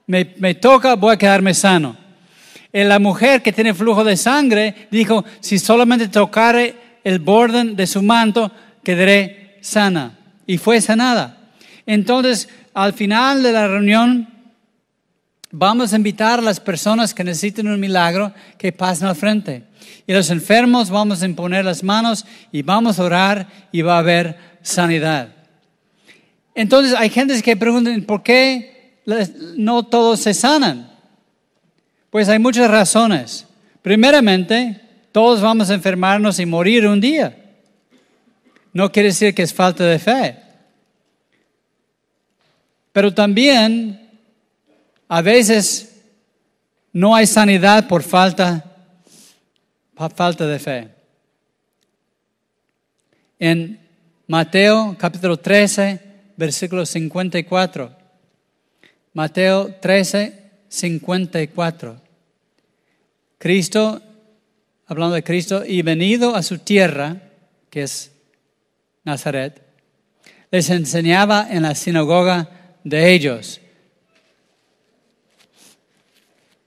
me, 0.07 0.35
me 0.39 0.55
toca, 0.55 0.95
voy 0.95 1.15
a 1.15 1.19
quedarme 1.19 1.55
sano. 1.55 1.97
Y 2.73 2.83
la 2.83 2.99
mujer 2.99 3.43
que 3.43 3.53
tiene 3.53 3.73
flujo 3.75 4.03
de 4.03 4.17
sangre 4.17 4.89
dijo, 4.91 5.25
si 5.41 5.59
solamente 5.59 6.09
tocare 6.09 6.75
el 7.05 7.21
borde 7.21 7.65
de 7.65 7.87
su 7.87 8.03
manto, 8.03 8.51
quedaré 8.83 9.59
sana. 9.61 10.19
Y 10.47 10.59
fue 10.59 10.81
sanada. 10.81 11.39
Entonces, 11.87 12.49
al 12.73 12.93
final 12.93 13.43
de 13.43 13.53
la 13.53 13.69
reunión, 13.69 14.34
vamos 15.57 15.93
a 15.93 15.97
invitar 15.97 16.41
a 16.41 16.43
las 16.43 16.59
personas 16.59 17.15
que 17.15 17.23
necesiten 17.23 17.69
un 17.69 17.79
milagro 17.79 18.35
que 18.59 18.73
pasen 18.73 19.07
al 19.07 19.15
frente. 19.15 19.63
Y 20.05 20.13
los 20.13 20.29
enfermos 20.31 20.91
vamos 20.91 21.23
a 21.23 21.27
imponer 21.27 21.65
las 21.65 21.85
manos 21.85 22.27
y 22.51 22.63
vamos 22.63 22.99
a 22.99 23.05
orar 23.05 23.47
y 23.71 23.81
va 23.83 23.95
a 23.95 24.01
haber 24.01 24.37
sanidad. 24.63 25.29
Entonces 26.57 26.95
hay 26.99 27.09
gente 27.09 27.41
que 27.41 27.57
preguntan, 27.57 28.03
¿por 28.03 28.25
qué 28.25 28.99
no 29.57 29.85
todos 29.85 30.21
se 30.21 30.35
sanan? 30.35 30.91
Pues 32.11 32.29
hay 32.29 32.41
muchas 32.41 32.69
razones. 32.69 33.47
Primeramente, 33.81 34.81
todos 35.13 35.41
vamos 35.41 35.71
a 35.71 35.75
enfermarnos 35.75 36.41
y 36.41 36.47
morir 36.47 36.85
un 36.87 37.01
día. 37.01 37.37
No 38.73 38.91
quiere 38.91 39.11
decir 39.11 39.33
que 39.33 39.43
es 39.43 39.55
falta 39.55 39.85
de 39.85 40.01
fe. 40.01 40.37
Pero 42.93 43.15
también 43.15 44.04
a 45.09 45.23
veces 45.23 46.03
no 46.93 47.15
hay 47.15 47.27
sanidad 47.27 47.89
por 47.89 48.03
falta, 48.03 48.65
por 49.95 50.13
falta 50.13 50.47
de 50.47 50.59
fe. 50.59 50.89
En 53.39 53.81
Mateo 54.27 54.97
capítulo 54.99 55.37
13, 55.37 56.01
versículo 56.37 56.87
54. 56.87 57.97
Mateo 59.13 59.75
13, 59.81 60.51
54. 60.69 62.01
Cristo, 63.39 64.01
hablando 64.87 65.15
de 65.15 65.23
Cristo, 65.23 65.65
y 65.65 65.83
venido 65.83 66.35
a 66.35 66.43
su 66.43 66.59
tierra, 66.59 67.21
que 67.71 67.83
es 67.83 68.13
Nazaret, 69.05 69.63
les 70.51 70.71
enseñaba 70.71 71.47
en 71.51 71.63
la 71.63 71.75
sinagoga 71.75 72.49
de 72.85 73.13
ellos 73.13 73.61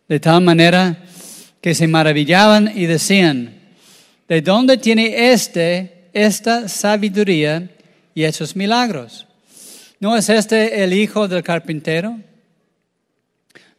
de 0.08 0.20
tal 0.20 0.42
manera 0.42 1.04
que 1.62 1.76
se 1.76 1.88
maravillaban 1.88 2.72
y 2.74 2.86
decían, 2.86 3.60
¿de 4.28 4.42
dónde 4.42 4.78
tiene 4.78 5.32
este 5.32 6.10
esta 6.14 6.68
sabiduría 6.68 7.70
y 8.16 8.24
esos 8.24 8.56
milagros? 8.56 9.28
¿No 10.00 10.16
es 10.16 10.30
este 10.30 10.84
el 10.84 10.94
hijo 10.94 11.28
del 11.28 11.44
carpintero? 11.44 12.20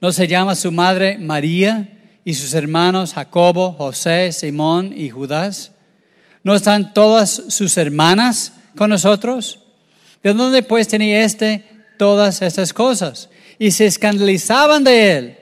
¿No 0.00 0.12
se 0.12 0.28
llama 0.28 0.54
su 0.54 0.70
madre 0.70 1.18
María 1.18 1.88
y 2.24 2.34
sus 2.34 2.54
hermanos 2.54 3.14
Jacobo, 3.14 3.72
José, 3.72 4.32
Simón 4.32 4.92
y 4.96 5.10
Judas? 5.10 5.72
¿No 6.42 6.54
están 6.54 6.92
todas 6.94 7.42
sus 7.48 7.76
hermanas 7.76 8.52
con 8.76 8.90
nosotros? 8.90 9.60
¿De 10.22 10.32
dónde 10.34 10.62
pues 10.62 10.88
tenía 10.88 11.24
este 11.24 11.64
todas 11.98 12.42
estas 12.42 12.72
cosas? 12.72 13.28
Y 13.58 13.70
se 13.70 13.86
escandalizaban 13.86 14.84
de 14.84 15.12
él. 15.12 15.37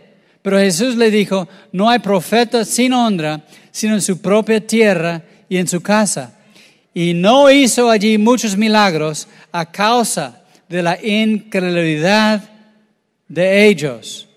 Pero 0.47 0.61
Jesús 0.61 0.95
le 0.95 1.11
dijo, 1.11 1.49
no 1.73 1.91
hay 1.91 1.99
profeta 1.99 2.65
sin 2.65 2.93
honra, 2.93 3.43
sino 3.73 3.95
en 3.95 4.01
su 4.01 4.23
propia 4.23 4.65
tierra 4.65 5.21
y 5.49 5.57
en 5.57 5.67
su 5.67 5.81
casa. 5.81 6.39
Y 6.95 7.15
no 7.15 7.51
hizo 7.51 7.91
allí 7.91 8.17
muchos 8.17 8.57
milagros 8.57 9.27
a 9.51 9.67
causa 9.67 10.45
de 10.69 10.85
la 10.85 11.05
incredulidad 11.05 12.49
de 13.27 13.67
ellos. 13.67 14.29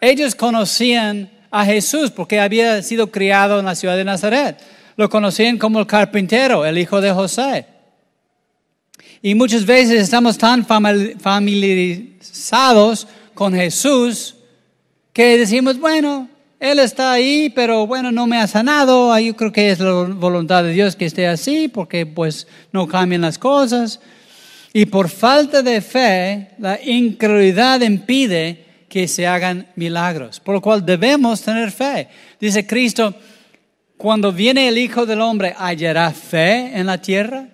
Ellos 0.00 0.36
conocían 0.36 1.28
a 1.50 1.64
Jesús 1.64 2.12
porque 2.12 2.38
había 2.38 2.80
sido 2.80 3.10
criado 3.10 3.58
en 3.58 3.64
la 3.64 3.74
ciudad 3.74 3.96
de 3.96 4.04
Nazaret. 4.04 4.58
Lo 4.96 5.10
conocían 5.10 5.58
como 5.58 5.80
el 5.80 5.88
carpintero, 5.88 6.64
el 6.64 6.78
hijo 6.78 7.00
de 7.00 7.10
José. 7.10 7.66
Y 9.20 9.34
muchas 9.34 9.66
veces 9.66 10.02
estamos 10.02 10.38
tan 10.38 10.64
familiarizados 10.64 13.08
con 13.34 13.54
Jesús 13.54 14.36
que 15.12 15.38
decimos, 15.38 15.78
bueno, 15.78 16.28
Él 16.58 16.78
está 16.78 17.12
ahí, 17.12 17.50
pero 17.54 17.86
bueno, 17.86 18.10
no 18.10 18.26
me 18.26 18.38
ha 18.38 18.46
sanado, 18.46 19.18
yo 19.18 19.36
creo 19.36 19.52
que 19.52 19.70
es 19.70 19.78
la 19.78 19.92
voluntad 19.92 20.64
de 20.64 20.72
Dios 20.72 20.96
que 20.96 21.06
esté 21.06 21.26
así, 21.26 21.68
porque 21.68 22.06
pues 22.06 22.46
no 22.72 22.86
cambian 22.86 23.22
las 23.22 23.38
cosas. 23.38 24.00
Y 24.72 24.86
por 24.86 25.08
falta 25.10 25.62
de 25.62 25.80
fe, 25.82 26.48
la 26.58 26.82
incredulidad 26.82 27.82
impide 27.82 28.64
que 28.88 29.06
se 29.06 29.26
hagan 29.26 29.66
milagros, 29.76 30.40
por 30.40 30.54
lo 30.54 30.60
cual 30.60 30.84
debemos 30.84 31.42
tener 31.42 31.70
fe. 31.70 32.08
Dice 32.40 32.66
Cristo, 32.66 33.14
cuando 33.96 34.32
viene 34.32 34.68
el 34.68 34.78
Hijo 34.78 35.06
del 35.06 35.20
Hombre, 35.20 35.54
¿hallará 35.56 36.10
fe 36.10 36.72
en 36.74 36.86
la 36.86 37.00
tierra? 37.00 37.48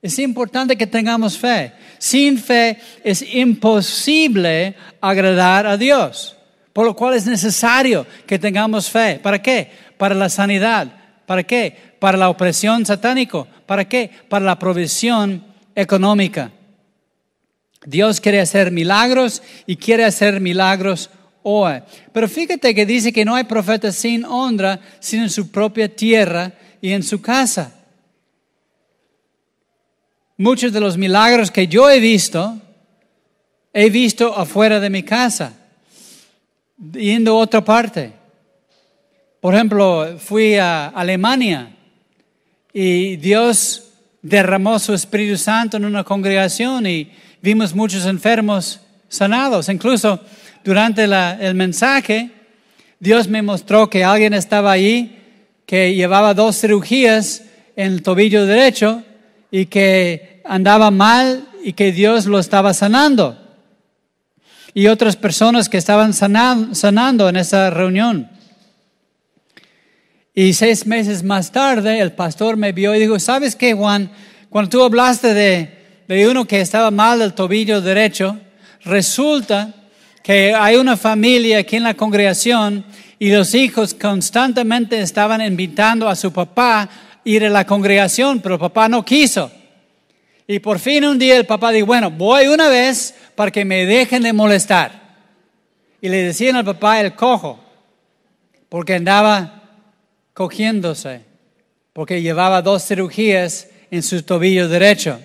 Es 0.00 0.18
importante 0.18 0.76
que 0.76 0.86
tengamos 0.86 1.36
fe. 1.36 1.72
Sin 1.98 2.38
fe 2.38 2.78
es 3.02 3.22
imposible 3.34 4.76
agradar 5.00 5.66
a 5.66 5.76
Dios. 5.76 6.37
Por 6.78 6.86
lo 6.86 6.94
cual 6.94 7.14
es 7.14 7.26
necesario 7.26 8.06
que 8.24 8.38
tengamos 8.38 8.88
fe. 8.88 9.18
¿Para 9.20 9.42
qué? 9.42 9.68
Para 9.96 10.14
la 10.14 10.28
sanidad. 10.28 10.86
¿Para 11.26 11.42
qué? 11.42 11.76
Para 11.98 12.16
la 12.16 12.28
opresión 12.28 12.86
satánico. 12.86 13.48
¿Para 13.66 13.88
qué? 13.88 14.08
Para 14.28 14.44
la 14.44 14.60
provisión 14.60 15.44
económica. 15.74 16.52
Dios 17.84 18.20
quiere 18.20 18.40
hacer 18.40 18.70
milagros 18.70 19.42
y 19.66 19.74
quiere 19.74 20.04
hacer 20.04 20.40
milagros 20.40 21.10
hoy. 21.42 21.82
Pero 22.12 22.28
fíjate 22.28 22.72
que 22.72 22.86
dice 22.86 23.12
que 23.12 23.24
no 23.24 23.34
hay 23.34 23.42
profeta 23.42 23.90
sin 23.90 24.24
honra, 24.24 24.78
sino 25.00 25.24
en 25.24 25.30
su 25.30 25.50
propia 25.50 25.92
tierra 25.92 26.52
y 26.80 26.92
en 26.92 27.02
su 27.02 27.20
casa. 27.20 27.72
Muchos 30.36 30.72
de 30.72 30.78
los 30.78 30.96
milagros 30.96 31.50
que 31.50 31.66
yo 31.66 31.90
he 31.90 31.98
visto, 31.98 32.56
he 33.72 33.90
visto 33.90 34.32
afuera 34.38 34.78
de 34.78 34.90
mi 34.90 35.02
casa 35.02 35.57
yendo 36.78 37.32
a 37.32 37.40
otra 37.40 37.64
parte. 37.64 38.12
Por 39.40 39.54
ejemplo, 39.54 40.16
fui 40.18 40.56
a 40.56 40.88
Alemania 40.88 41.70
y 42.72 43.16
Dios 43.16 43.84
derramó 44.22 44.78
su 44.78 44.94
Espíritu 44.94 45.36
Santo 45.36 45.76
en 45.76 45.84
una 45.84 46.04
congregación 46.04 46.86
y 46.86 47.10
vimos 47.40 47.74
muchos 47.74 48.04
enfermos 48.06 48.80
sanados. 49.08 49.68
Incluso 49.68 50.20
durante 50.64 51.04
el 51.04 51.54
mensaje, 51.54 52.30
Dios 52.98 53.28
me 53.28 53.42
mostró 53.42 53.88
que 53.88 54.04
alguien 54.04 54.34
estaba 54.34 54.72
ahí 54.72 55.14
que 55.66 55.94
llevaba 55.94 56.34
dos 56.34 56.60
cirugías 56.60 57.44
en 57.76 57.92
el 57.92 58.02
tobillo 58.02 58.46
derecho 58.46 59.02
y 59.50 59.66
que 59.66 60.42
andaba 60.44 60.90
mal 60.90 61.46
y 61.62 61.74
que 61.74 61.92
Dios 61.92 62.26
lo 62.26 62.38
estaba 62.38 62.74
sanando 62.74 63.47
y 64.74 64.86
otras 64.86 65.16
personas 65.16 65.68
que 65.68 65.78
estaban 65.78 66.12
sanando 66.12 67.28
en 67.28 67.36
esa 67.36 67.70
reunión. 67.70 68.30
Y 70.34 70.52
seis 70.52 70.86
meses 70.86 71.22
más 71.22 71.50
tarde 71.50 71.98
el 72.00 72.12
pastor 72.12 72.56
me 72.56 72.72
vio 72.72 72.94
y 72.94 73.00
dijo, 73.00 73.18
¿sabes 73.18 73.56
qué, 73.56 73.74
Juan? 73.74 74.10
Cuando 74.50 74.70
tú 74.70 74.82
hablaste 74.82 75.34
de, 75.34 76.04
de 76.06 76.28
uno 76.28 76.44
que 76.44 76.60
estaba 76.60 76.90
mal 76.90 77.18
del 77.18 77.34
tobillo 77.34 77.80
derecho, 77.80 78.38
resulta 78.84 79.74
que 80.22 80.54
hay 80.54 80.76
una 80.76 80.96
familia 80.96 81.58
aquí 81.58 81.76
en 81.76 81.82
la 81.82 81.94
congregación 81.94 82.84
y 83.18 83.30
los 83.30 83.54
hijos 83.54 83.94
constantemente 83.94 85.00
estaban 85.00 85.40
invitando 85.40 86.08
a 86.08 86.14
su 86.14 86.32
papá 86.32 86.88
ir 87.24 87.44
a 87.44 87.50
la 87.50 87.66
congregación, 87.66 88.40
pero 88.40 88.58
papá 88.58 88.88
no 88.88 89.04
quiso. 89.04 89.50
Y 90.50 90.60
por 90.60 90.78
fin 90.78 91.04
un 91.04 91.18
día 91.18 91.36
el 91.36 91.44
papá 91.44 91.70
dijo, 91.70 91.86
bueno, 91.86 92.10
voy 92.10 92.46
una 92.46 92.68
vez 92.68 93.14
para 93.34 93.50
que 93.50 93.66
me 93.66 93.84
dejen 93.84 94.22
de 94.22 94.32
molestar. 94.32 94.90
Y 96.00 96.08
le 96.08 96.22
decían 96.22 96.56
al 96.56 96.64
papá 96.64 97.02
el 97.02 97.14
cojo, 97.14 97.60
porque 98.70 98.94
andaba 98.94 99.62
cogiéndose, 100.32 101.20
porque 101.92 102.22
llevaba 102.22 102.62
dos 102.62 102.82
cirugías 102.82 103.68
en 103.90 104.02
su 104.02 104.22
tobillo 104.22 104.70
derecho. 104.70 105.20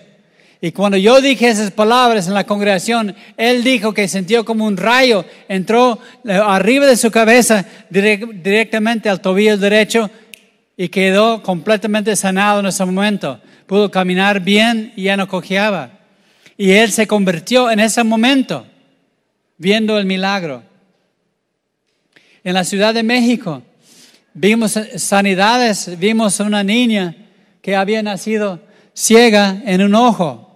Y 0.59 0.73
cuando 0.73 0.97
yo 0.97 1.21
dije 1.21 1.47
esas 1.47 1.71
palabras 1.71 2.27
en 2.27 2.33
la 2.33 2.45
congregación, 2.45 3.15
él 3.37 3.63
dijo 3.63 3.93
que 3.93 4.09
sintió 4.09 4.43
como 4.43 4.65
un 4.65 4.75
rayo, 4.75 5.23
entró 5.47 5.99
eh, 6.25 6.33
arriba 6.33 6.85
de 6.85 6.97
su 6.97 7.11
cabeza 7.11 7.65
directamente 7.89 9.07
al 9.07 9.21
tobillo 9.21 9.57
derecho 9.57 10.09
y 10.75 10.89
quedó 10.89 11.41
completamente 11.41 12.13
sanado 12.17 12.59
en 12.59 12.65
ese 12.65 12.83
momento. 12.83 13.39
Pudo 13.67 13.89
caminar 13.89 14.39
bien 14.39 14.93
y 14.95 15.03
ya 15.03 15.17
no 15.17 15.27
cojeaba. 15.27 15.99
Y 16.57 16.71
él 16.71 16.91
se 16.91 17.07
convirtió 17.07 17.71
en 17.71 17.79
ese 17.79 18.03
momento, 18.03 18.65
viendo 19.57 19.97
el 19.97 20.05
milagro. 20.05 20.63
En 22.43 22.53
la 22.53 22.63
Ciudad 22.63 22.93
de 22.93 23.03
México 23.03 23.63
vimos 24.33 24.77
sanidades, 24.97 25.97
vimos 25.97 26.39
una 26.39 26.63
niña 26.63 27.15
que 27.61 27.75
había 27.75 28.03
nacido 28.03 28.59
ciega 28.93 29.61
en 29.65 29.81
un 29.81 29.95
ojo. 29.95 30.49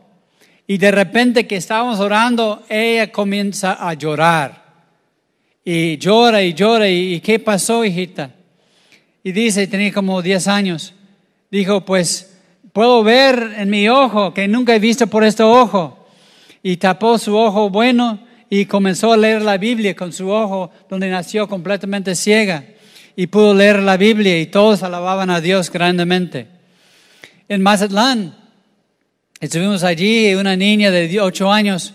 Y 0.67 0.78
de 0.78 0.91
repente 0.91 1.48
que 1.48 1.56
estábamos 1.56 2.00
orando, 2.00 2.63
ella 2.67 3.12
comienza 3.12 3.78
a 3.80 3.93
llorar. 3.93 4.65
Y 5.63 5.98
llora 5.98 6.43
y 6.43 6.54
llora. 6.54 6.89
¿Y, 6.89 7.20
qué 7.22 7.39
pasó, 7.39 7.86
hijita? 7.86 8.32
Y 9.24 9.32
dice, 9.32 9.67
tenía 9.67 9.93
como 9.93 10.22
10 10.22 10.48
años. 10.48 10.93
Dijo, 11.50 11.86
pues 11.86 12.37
puedo 12.78 13.04
ver 13.04 13.56
en 13.58 13.72
mi 13.72 13.90
ojo 13.90 14.36
que 14.36 14.48
nunca 14.48 14.76
he 14.76 14.78
visto 14.78 15.08
por 15.08 15.24
este 15.24 15.42
ojo. 15.42 16.08
Y 16.62 16.78
tapó 16.78 17.18
su 17.18 17.36
ojo 17.36 17.72
bueno 17.72 18.20
y 18.52 18.68
comenzó 18.68 19.13
a 19.13 19.18
leer 19.18 19.42
la 19.42 19.58
Biblia 19.58 19.96
con 19.96 20.13
su 20.13 20.30
ojo 20.30 20.70
donde 20.88 21.10
nació 21.10 21.48
completamente 21.48 22.13
ciega. 22.13 22.63
Y 23.16 23.26
pudo 23.26 23.56
leer 23.56 23.80
la 23.80 23.98
Biblia 23.98 24.40
y 24.40 24.46
todos 24.46 24.84
alababan 24.84 25.32
a 25.32 25.42
Dios 25.42 25.72
grandemente. 25.72 26.46
En 27.50 27.63
Mazatlán, 27.63 28.36
Estuvimos 29.40 29.84
allí, 29.84 30.36
una 30.36 30.56
niña 30.56 30.92
de 30.92 31.20
ocho 31.20 31.52
años, 31.52 31.94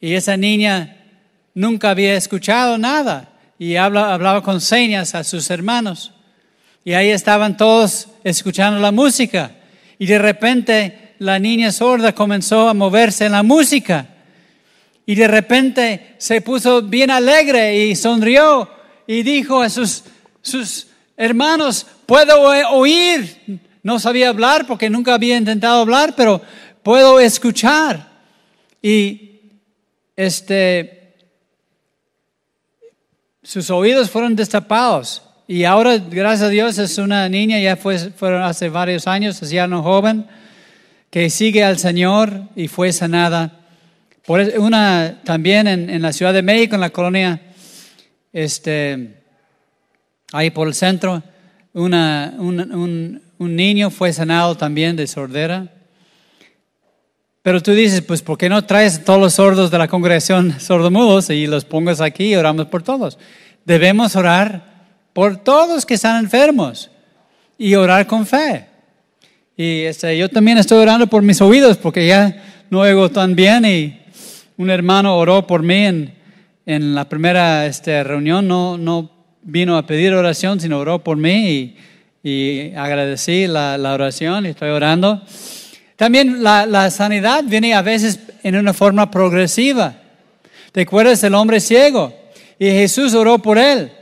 y 0.00 0.14
esa 0.14 0.38
niña 0.38 0.96
nunca 1.52 1.90
había 1.90 2.14
escuchado 2.14 2.78
nada 2.78 3.28
y 3.58 3.76
hablaba 3.76 4.42
con 4.42 4.62
señas 4.62 5.14
a 5.14 5.24
sus 5.24 5.50
hermanos. 5.50 6.10
Y 6.86 6.94
ahí 6.94 7.10
estaban 7.10 7.58
todos 7.58 8.08
escuchando 8.24 8.80
la 8.80 8.90
música. 8.90 9.50
Y 10.04 10.06
de 10.06 10.18
repente 10.18 11.14
la 11.20 11.38
niña 11.38 11.72
sorda 11.72 12.14
comenzó 12.14 12.68
a 12.68 12.74
moverse 12.74 13.24
en 13.24 13.32
la 13.32 13.42
música. 13.42 14.06
Y 15.06 15.14
de 15.14 15.26
repente 15.26 16.16
se 16.18 16.42
puso 16.42 16.82
bien 16.82 17.10
alegre 17.10 17.86
y 17.86 17.96
sonrió 17.96 18.68
y 19.06 19.22
dijo 19.22 19.62
a 19.62 19.70
sus, 19.70 20.04
sus 20.42 20.88
hermanos, 21.16 21.86
puedo 22.04 22.38
oír 22.72 23.62
no 23.82 23.98
sabía 23.98 24.28
hablar 24.28 24.66
porque 24.66 24.90
nunca 24.90 25.14
había 25.14 25.38
intentado 25.38 25.80
hablar, 25.80 26.12
pero 26.14 26.42
puedo 26.82 27.18
escuchar. 27.18 28.06
Y 28.82 29.40
este, 30.16 31.14
sus 33.42 33.70
oídos 33.70 34.10
fueron 34.10 34.36
destapados. 34.36 35.22
Y 35.46 35.64
ahora, 35.64 35.98
gracias 35.98 36.42
a 36.42 36.48
Dios, 36.48 36.78
es 36.78 36.96
una 36.96 37.28
niña, 37.28 37.58
ya 37.60 37.76
fue, 37.76 37.98
fueron 37.98 38.42
hace 38.42 38.70
varios 38.70 39.06
años, 39.06 39.42
es 39.42 39.50
ya 39.50 39.66
no 39.66 39.82
joven, 39.82 40.26
que 41.10 41.28
sigue 41.28 41.62
al 41.62 41.78
Señor 41.78 42.44
y 42.56 42.66
fue 42.66 42.92
sanada. 42.92 43.60
Por 44.26 44.40
una 44.58 45.20
también 45.22 45.68
en, 45.68 46.00
la 46.00 46.14
Ciudad 46.14 46.32
de 46.32 46.40
México, 46.40 46.76
en 46.76 46.80
la 46.80 46.88
colonia, 46.88 47.42
este, 48.32 49.22
ahí 50.32 50.50
por 50.50 50.66
el 50.66 50.74
centro, 50.74 51.22
una, 51.74 52.34
un, 52.38 53.20
un 53.36 53.56
niño 53.56 53.90
fue 53.90 54.14
sanado 54.14 54.56
también 54.56 54.96
de 54.96 55.06
sordera. 55.06 55.68
Pero 57.42 57.62
tú 57.62 57.72
dices, 57.72 58.00
pues, 58.00 58.22
¿por 58.22 58.38
qué 58.38 58.48
no 58.48 58.64
traes 58.64 58.96
a 58.96 59.04
todos 59.04 59.20
los 59.20 59.34
sordos 59.34 59.70
de 59.70 59.76
la 59.76 59.88
congregación 59.88 60.58
sordomudos 60.58 61.28
y 61.28 61.46
los 61.46 61.66
pongas 61.66 62.00
aquí 62.00 62.32
y 62.32 62.36
oramos 62.36 62.68
por 62.68 62.82
todos? 62.82 63.18
Debemos 63.66 64.16
orar 64.16 64.73
por 65.14 65.38
todos 65.38 65.86
que 65.86 65.94
están 65.94 66.22
enfermos 66.22 66.90
y 67.56 67.74
orar 67.74 68.06
con 68.06 68.26
fe. 68.26 68.66
Y 69.56 69.84
este, 69.84 70.18
yo 70.18 70.28
también 70.28 70.58
estoy 70.58 70.82
orando 70.82 71.06
por 71.06 71.22
mis 71.22 71.40
oídos 71.40 71.78
porque 71.78 72.06
ya 72.06 72.66
no 72.68 72.80
oigo 72.80 73.10
tan 73.10 73.34
bien 73.34 73.64
y 73.64 73.98
un 74.58 74.68
hermano 74.68 75.16
oró 75.16 75.46
por 75.46 75.62
mí 75.62 75.86
en, 75.86 76.14
en 76.66 76.94
la 76.94 77.08
primera 77.08 77.64
este, 77.64 78.04
reunión, 78.04 78.46
no, 78.46 78.76
no 78.76 79.10
vino 79.42 79.78
a 79.78 79.86
pedir 79.86 80.12
oración, 80.12 80.60
sino 80.60 80.78
oró 80.78 81.02
por 81.02 81.16
mí 81.16 81.48
y 81.48 81.76
y 82.24 82.72
agradecí 82.74 83.46
la, 83.46 83.76
oración 83.92 84.46
y 84.46 84.48
estoy 84.48 84.70
orando. 84.70 85.22
También 85.94 86.42
la, 86.42 86.90
sanidad 86.90 87.44
viene 87.44 87.74
a 87.74 87.82
veces 87.82 88.18
en 88.42 88.56
una 88.56 88.72
forma 88.72 89.10
progresiva. 89.10 89.94
¿Te 90.72 90.80
acuerdas 90.80 91.20
del 91.20 91.34
hombre 91.34 91.60
ciego? 91.60 92.14
Y 92.58 92.64
Jesús 92.64 93.12
oró 93.12 93.38
por 93.38 93.58
él. 93.58 93.92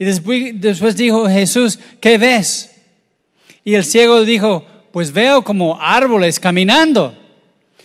Y 0.00 0.04
después, 0.06 0.96
dijo 0.96 1.28
Jesús, 1.28 1.78
¿qué 2.00 2.16
ves? 2.16 2.74
Y 3.62 3.74
el 3.74 3.84
ciego 3.84 4.24
dijo, 4.24 4.64
pues 4.92 5.12
veo 5.12 5.44
como 5.44 5.78
árboles 5.78 6.40
caminando. 6.40 7.14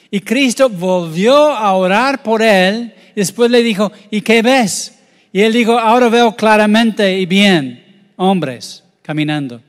Y 0.10 0.22
Cristo 0.22 0.70
volvió 0.70 1.36
a 1.36 1.74
orar 1.74 2.24
por 2.24 2.42
él. 2.42 2.96
Y 3.12 3.20
después 3.20 3.52
le 3.52 3.62
dijo, 3.62 3.92
¿y 4.10 4.22
qué 4.22 4.42
ves? 4.42 4.98
Y 5.34 5.42
él 5.42 5.52
dijo, 5.52 5.78
ahora 5.78 6.08
veo 6.08 6.34
claramente 6.38 7.20
y 7.20 7.26
bien 7.26 8.14
hombres 8.16 8.82
caminando. 9.02 9.62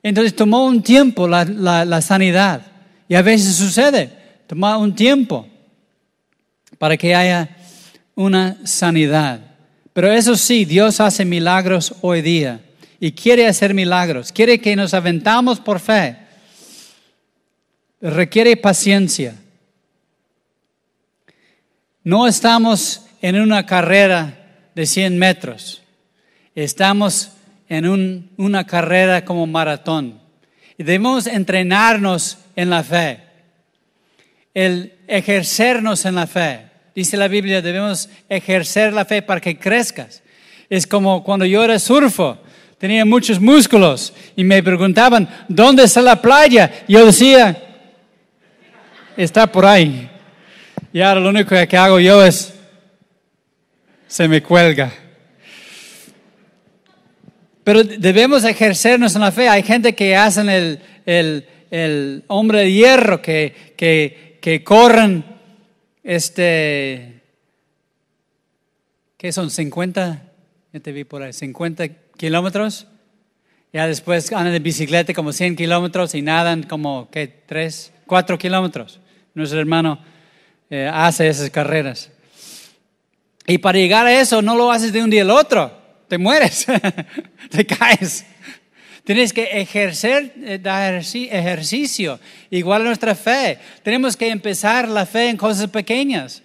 Entonces 0.00 0.36
tomó 0.36 0.64
un 0.64 0.80
tiempo 0.80 1.26
la, 1.26 2.00
sanidad. 2.02 2.62
Y 3.08 3.16
a 3.16 3.22
veces 3.22 3.56
sucede, 3.56 4.12
toma 4.46 4.76
un 4.76 4.94
tiempo 4.94 5.44
para 6.78 6.96
que 6.96 7.16
haya 7.16 7.48
una 8.14 8.58
sanidad. 8.64 9.47
Pero 9.92 10.12
eso 10.12 10.36
sí, 10.36 10.64
Dios 10.64 11.00
hace 11.00 11.24
milagros 11.24 11.94
hoy 12.02 12.22
día 12.22 12.60
y 13.00 13.12
quiere 13.12 13.46
hacer 13.46 13.74
milagros. 13.74 14.32
Quiere 14.32 14.60
que 14.60 14.76
nos 14.76 14.94
aventamos 14.94 15.60
por 15.60 15.80
fe. 15.80 16.16
Requiere 18.00 18.56
paciencia. 18.56 19.34
No 22.04 22.26
estamos 22.26 23.02
en 23.20 23.40
una 23.40 23.66
carrera 23.66 24.70
de 24.74 24.86
100 24.86 25.18
metros. 25.18 25.82
Estamos 26.54 27.32
en 27.68 28.30
una 28.36 28.64
carrera 28.64 29.24
como 29.24 29.46
maratón. 29.46 30.20
Y 30.76 30.84
debemos 30.84 31.26
entrenarnos 31.26 32.38
en 32.54 32.70
la 32.70 32.82
fe, 32.84 33.20
el 34.54 34.94
ejercernos 35.08 36.04
en 36.04 36.14
la 36.14 36.26
fe. 36.26 36.67
Dice 36.98 37.16
la 37.16 37.28
Biblia, 37.28 37.62
debemos 37.62 38.08
ejercer 38.28 38.92
la 38.92 39.04
fe 39.04 39.22
para 39.22 39.40
que 39.40 39.56
crezcas. 39.56 40.20
Es 40.68 40.84
como 40.84 41.22
cuando 41.22 41.46
yo 41.46 41.62
era 41.62 41.78
surfo, 41.78 42.36
tenía 42.76 43.04
muchos 43.04 43.38
músculos 43.38 44.12
y 44.34 44.42
me 44.42 44.60
preguntaban, 44.64 45.28
¿dónde 45.46 45.84
está 45.84 46.02
la 46.02 46.20
playa? 46.20 46.68
Yo 46.88 47.06
decía, 47.06 47.56
está 49.16 49.46
por 49.46 49.64
ahí. 49.64 50.10
Y 50.92 51.00
ahora 51.00 51.20
lo 51.20 51.28
único 51.28 51.54
que 51.68 51.76
hago 51.76 52.00
yo 52.00 52.24
es, 52.24 52.52
se 54.08 54.26
me 54.26 54.42
cuelga. 54.42 54.90
Pero 57.62 57.84
debemos 57.84 58.42
ejercernos 58.42 59.14
en 59.14 59.20
la 59.20 59.30
fe. 59.30 59.48
Hay 59.48 59.62
gente 59.62 59.94
que 59.94 60.16
hacen 60.16 60.48
el, 60.48 60.80
el, 61.06 62.24
hombre 62.26 62.62
de 62.62 62.72
hierro, 62.72 63.22
que, 63.22 63.74
que, 63.76 64.38
que 64.40 64.64
corren, 64.64 65.37
este, 66.02 67.22
¿qué 69.16 69.32
son? 69.32 69.50
50, 69.50 70.22
ya 70.72 70.80
te 70.80 70.92
vi 70.92 71.04
por 71.04 71.22
ahí, 71.22 71.32
50 71.32 71.88
kilómetros. 72.16 72.86
Ya 73.72 73.86
después 73.86 74.32
andan 74.32 74.52
de 74.52 74.60
bicicleta 74.60 75.12
como 75.12 75.32
100 75.32 75.56
kilómetros 75.56 76.14
y 76.14 76.22
nadan 76.22 76.62
como, 76.62 77.10
¿qué? 77.10 77.28
3, 77.46 77.92
4 78.06 78.38
kilómetros. 78.38 79.00
Nuestro 79.34 79.60
hermano 79.60 79.98
eh, 80.70 80.90
hace 80.92 81.28
esas 81.28 81.50
carreras. 81.50 82.10
Y 83.46 83.58
para 83.58 83.78
llegar 83.78 84.06
a 84.06 84.20
eso 84.20 84.40
no 84.42 84.56
lo 84.56 84.70
haces 84.70 84.92
de 84.92 85.02
un 85.02 85.10
día 85.10 85.22
al 85.22 85.30
otro 85.30 85.78
te 86.08 86.18
mueres, 86.18 86.66
te 87.50 87.66
caes. 87.66 88.24
Tienes 89.08 89.32
que 89.32 89.44
ejercer 89.44 90.34
eh, 90.36 90.60
ejercicio, 91.32 92.20
igual 92.50 92.82
a 92.82 92.84
nuestra 92.84 93.14
fe. 93.14 93.58
Tenemos 93.82 94.18
que 94.18 94.28
empezar 94.28 94.86
la 94.86 95.06
fe 95.06 95.30
en 95.30 95.38
cosas 95.38 95.70
pequeñas, 95.70 96.42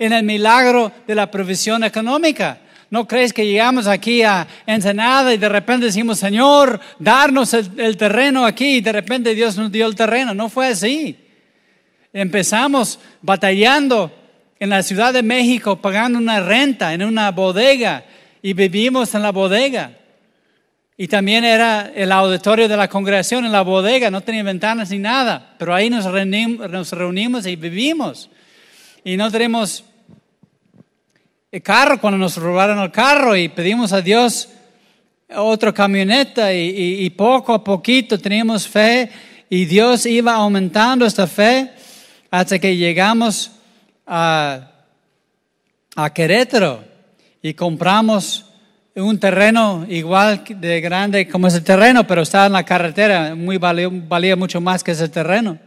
en 0.00 0.12
el 0.12 0.24
milagro 0.24 0.90
de 1.06 1.14
la 1.14 1.30
provisión 1.30 1.84
económica. 1.84 2.58
¿No 2.90 3.06
crees 3.06 3.32
que 3.32 3.46
llegamos 3.46 3.86
aquí 3.86 4.22
a 4.22 4.48
Ensenada 4.66 5.32
y 5.32 5.36
de 5.36 5.48
repente 5.48 5.86
decimos, 5.86 6.18
Señor, 6.18 6.80
darnos 6.98 7.54
el, 7.54 7.70
el, 7.78 7.96
terreno 7.96 8.44
aquí 8.44 8.78
y 8.78 8.80
de 8.80 8.90
repente 8.90 9.32
Dios 9.32 9.56
nos 9.56 9.70
dio 9.70 9.86
el 9.86 9.94
terreno? 9.94 10.34
No 10.34 10.48
fue 10.48 10.66
así. 10.66 11.16
Empezamos 12.12 12.98
batallando 13.20 14.10
en 14.58 14.70
la 14.70 14.82
Ciudad 14.82 15.12
de 15.12 15.22
México, 15.22 15.80
pagando 15.80 16.18
una 16.18 16.40
renta 16.40 16.94
en 16.94 17.04
una 17.04 17.30
bodega 17.30 18.04
y 18.42 18.54
vivimos 18.54 19.14
en 19.14 19.22
la 19.22 19.30
bodega. 19.30 20.01
Y 20.96 21.08
también 21.08 21.44
era 21.44 21.90
el 21.94 22.12
auditorio 22.12 22.68
de 22.68 22.76
la 22.76 22.88
congregación 22.88 23.44
en 23.44 23.52
la 23.52 23.62
bodega, 23.62 24.10
no 24.10 24.20
tenía 24.20 24.42
ventanas 24.42 24.90
ni 24.90 24.98
nada, 24.98 25.54
pero 25.58 25.74
ahí 25.74 25.88
nos 25.88 26.04
reunimos, 26.04 27.46
y 27.46 27.56
vivimos. 27.56 28.28
Y 29.02 29.16
no 29.16 29.30
tenemos 29.30 29.84
el 31.50 31.62
carro 31.62 32.00
cuando 32.00 32.18
nos 32.18 32.36
robaron 32.36 32.78
el 32.78 32.90
carro 32.90 33.36
y 33.36 33.48
pedimos 33.48 33.92
a 33.92 34.00
Dios 34.00 34.48
otra 35.34 35.72
camioneta 35.72 36.52
y, 36.52 37.08
poco 37.10 37.54
a 37.54 37.64
poquito 37.64 38.18
teníamos 38.18 38.68
fe 38.68 39.10
y 39.48 39.64
Dios 39.64 40.06
iba 40.06 40.34
aumentando 40.34 41.06
esta 41.06 41.26
fe 41.26 41.72
hasta 42.30 42.58
que 42.58 42.76
llegamos 42.76 43.52
a, 44.06 44.70
a 45.96 46.12
Querétaro 46.12 46.84
y 47.42 47.54
compramos 47.54 48.51
un 48.94 49.18
terreno 49.18 49.86
igual 49.88 50.44
de 50.48 50.80
grande 50.80 51.26
como 51.26 51.46
ese 51.46 51.60
terreno, 51.60 52.06
pero 52.06 52.22
estaba 52.22 52.46
en 52.46 52.52
la 52.52 52.64
carretera, 52.64 53.34
muy 53.34 53.56
valía, 53.56 54.36
mucho 54.36 54.60
más 54.60 54.84
que 54.84 54.90
ese 54.90 55.08
terreno. 55.08 55.58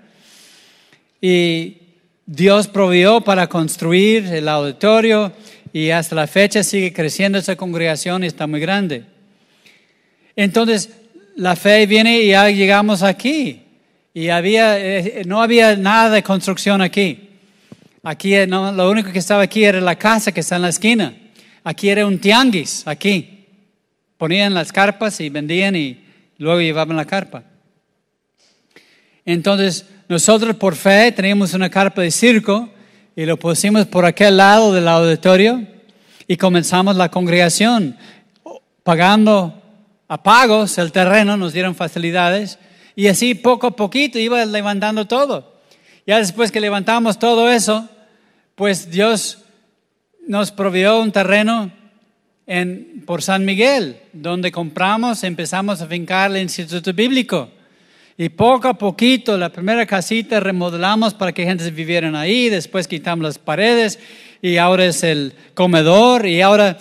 Y 1.19 1.77
Dios 2.25 2.67
proveyó 2.67 3.21
para 3.21 3.47
construir 3.47 4.25
el 4.27 4.47
auditorio 4.47 5.31
y 5.73 5.89
hasta 5.89 6.15
la 6.15 6.27
fecha 6.27 6.63
sigue 6.63 6.93
creciendo 6.93 7.37
esa 7.37 7.55
congregación 7.55 8.23
y 8.23 8.27
está 8.27 8.45
muy 8.45 8.59
grande. 8.59 9.05
Entonces, 10.35 10.89
la 11.35 11.55
fe 11.55 11.85
viene 11.87 12.19
y 12.19 12.29
ya 12.29 12.49
llegamos 12.49 13.01
aquí. 13.01 13.61
Y 14.13 14.29
había, 14.29 14.79
eh, 14.79 15.23
no 15.25 15.41
había 15.41 15.75
nada 15.75 16.11
de 16.11 16.23
construcción 16.23 16.81
aquí. 16.81 17.29
Aquí 18.03 18.33
eh, 18.35 18.47
no, 18.47 18.71
lo 18.71 18.89
único 18.89 19.11
que 19.11 19.19
estaba 19.19 19.41
aquí 19.41 19.65
era 19.65 19.81
la 19.81 19.95
casa 19.95 20.31
que 20.31 20.39
está 20.39 20.55
en 20.55 20.61
la 20.61 20.69
esquina. 20.69 21.13
Aquí 21.65 21.89
era 21.89 22.05
un 22.05 22.19
tianguis, 22.19 22.87
aquí. 22.87 23.47
Ponían 24.19 24.53
las 24.53 24.71
carpas 24.71 25.19
y 25.19 25.29
vendían 25.29 25.75
y 25.75 25.99
luego 26.37 26.61
llevaban 26.61 26.95
la 26.95 27.05
carpa. 27.05 27.43
Entonces, 29.25 29.87
nosotros 30.07 30.55
por 30.57 30.75
fe 30.75 31.11
teníamos 31.11 31.55
una 31.55 31.71
carpa 31.71 32.03
de 32.03 32.11
circo 32.11 32.69
y 33.15 33.25
lo 33.25 33.37
pusimos 33.37 33.87
por 33.87 34.05
aquel 34.05 34.37
lado 34.37 34.71
del 34.73 34.87
auditorio 34.87 35.65
y 36.27 36.37
comenzamos 36.37 36.97
la 36.97 37.09
congregación 37.09 37.97
pagando 38.83 39.59
a 40.07 40.21
pagos 40.21 40.77
el 40.77 40.91
terreno, 40.91 41.35
nos 41.35 41.53
dieron 41.53 41.73
facilidades 41.73 42.59
y 42.95 43.07
así 43.07 43.33
poco 43.33 43.65
a 43.65 43.75
poquito 43.75 44.19
iba 44.19 44.45
levantando 44.45 45.05
todo. 45.05 45.61
Ya 46.05 46.19
después 46.19 46.51
que 46.51 46.61
levantamos 46.61 47.17
todo 47.17 47.49
eso, 47.49 47.89
pues 48.53 48.91
Dios 48.91 49.39
nos 50.27 50.51
proveyó 50.51 50.99
un 50.99 51.11
terreno 51.11 51.71
en, 52.47 53.03
por 53.05 53.21
San 53.21 53.45
Miguel, 53.45 53.97
donde 54.13 54.51
compramos, 54.51 55.23
empezamos 55.23 55.81
a 55.81 55.87
fincar 55.87 56.31
el 56.31 56.41
Instituto 56.41 56.93
Bíblico. 56.93 57.49
Y 58.17 58.29
poco 58.29 58.69
a 58.69 58.73
poquito, 58.73 59.37
la 59.37 59.49
primera 59.49 59.85
casita 59.85 60.39
remodelamos 60.39 61.13
para 61.13 61.33
que 61.33 61.43
gente 61.43 61.69
viviera 61.69 62.17
ahí, 62.17 62.49
después 62.49 62.87
quitamos 62.87 63.23
las 63.23 63.37
paredes 63.37 63.99
y 64.41 64.55
ahora 64.57 64.85
es 64.85 65.03
el 65.03 65.33
comedor 65.53 66.25
y 66.25 66.39
ahora 66.39 66.77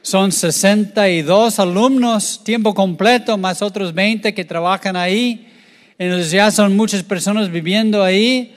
son 0.00 0.32
62 0.32 1.58
alumnos, 1.58 2.42
tiempo 2.42 2.72
completo, 2.74 3.36
más 3.36 3.60
otros 3.60 3.92
20 3.92 4.32
que 4.32 4.44
trabajan 4.44 4.96
ahí. 4.96 5.48
Entonces 5.98 6.30
ya 6.30 6.50
son 6.50 6.74
muchas 6.74 7.02
personas 7.02 7.50
viviendo 7.50 8.02
ahí 8.02 8.54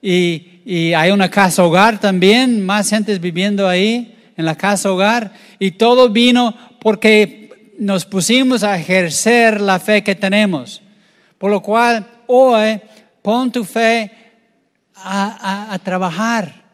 y, 0.00 0.53
y 0.64 0.94
hay 0.94 1.10
una 1.10 1.30
casa 1.30 1.62
hogar 1.62 2.00
también, 2.00 2.64
más 2.64 2.88
gente 2.88 3.18
viviendo 3.18 3.68
ahí 3.68 4.16
en 4.36 4.44
la 4.46 4.54
casa 4.54 4.90
hogar. 4.90 5.32
Y 5.58 5.72
todo 5.72 6.08
vino 6.08 6.56
porque 6.80 7.72
nos 7.78 8.04
pusimos 8.06 8.62
a 8.62 8.78
ejercer 8.78 9.60
la 9.60 9.78
fe 9.78 10.02
que 10.02 10.14
tenemos. 10.14 10.80
Por 11.38 11.50
lo 11.50 11.60
cual, 11.60 12.06
hoy, 12.26 12.80
pon 13.20 13.52
tu 13.52 13.64
fe 13.64 14.10
a, 14.94 15.78
trabajar. 15.82 16.64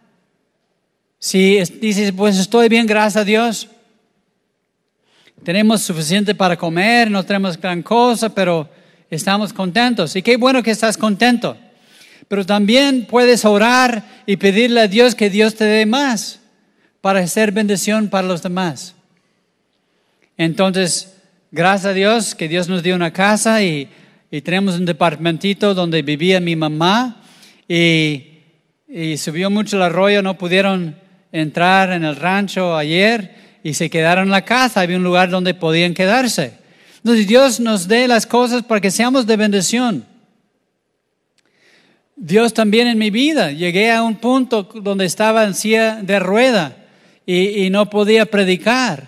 Si 1.18 1.58
dices, 1.80 2.12
pues 2.12 2.38
estoy 2.38 2.68
bien, 2.68 2.86
gracias 2.86 3.16
a 3.16 3.24
Dios, 3.24 3.68
tenemos 5.42 5.82
suficiente 5.82 6.34
para 6.34 6.56
comer, 6.56 7.10
no 7.10 7.24
tenemos 7.24 7.60
gran 7.60 7.82
cosa, 7.82 8.28
pero 8.28 8.68
estamos 9.10 9.52
contentos. 9.52 10.14
Y 10.14 10.22
qué 10.22 10.36
bueno 10.36 10.62
que 10.62 10.70
estás 10.70 10.96
contento. 10.96 11.56
Pero 12.30 12.46
también 12.46 13.04
puedes 13.04 13.44
orar 13.44 14.22
y 14.24 14.38
pedirle 14.38 14.80
a 14.80 14.88
Dios 14.88 15.14
que 15.14 15.28
Dios 15.28 15.54
te 15.54 15.64
dé 15.64 15.84
más 15.84 16.40
para 17.02 17.26
ser 17.26 17.52
bendición 17.52 18.08
para 18.08 18.26
los 18.26 18.42
demás. 18.42 18.94
Entonces, 20.38 21.12
gracias 21.50 21.90
a 21.90 21.92
Dios 21.92 22.34
que 22.34 22.48
Dios 22.48 22.70
nos 22.70 22.82
dio 22.82 22.94
una 22.94 23.12
casa 23.12 23.62
y 23.62 23.90
y 24.30 24.42
tenemos 24.42 24.76
un 24.76 24.86
departamentito 24.86 25.74
donde 25.74 26.02
vivía 26.02 26.38
mi 26.38 26.54
mamá 26.54 27.16
y, 27.68 28.26
subió 29.16 29.50
mucho 29.50 29.76
el 29.76 29.82
arroyo, 29.82 30.22
no 30.22 30.36
pudieron 30.36 30.96
entrar 31.30 31.92
en 31.92 32.04
el 32.04 32.16
rancho 32.16 32.76
ayer 32.76 33.36
y 33.62 33.74
se 33.74 33.88
quedaron 33.88 34.24
en 34.24 34.30
la 34.30 34.44
casa, 34.44 34.80
había 34.80 34.96
un 34.96 35.04
lugar 35.04 35.30
donde 35.30 35.54
podían 35.54 35.94
quedarse. 35.94 36.54
Entonces 36.96 37.26
Dios 37.26 37.60
nos 37.60 37.86
dé 37.86 38.08
las 38.08 38.26
cosas 38.26 38.62
para 38.64 38.80
que 38.80 38.90
seamos 38.90 39.26
de 39.26 39.36
bendición. 39.36 40.04
Dios 42.22 42.52
también 42.52 42.86
en 42.86 42.98
mi 42.98 43.08
vida, 43.08 43.50
llegué 43.50 43.90
a 43.90 44.02
un 44.02 44.16
punto 44.16 44.64
donde 44.74 45.06
estaba 45.06 45.44
en 45.44 45.54
de 46.06 46.18
rueda 46.18 46.76
y, 47.24 47.70
no 47.70 47.88
podía 47.88 48.26
predicar, 48.26 49.04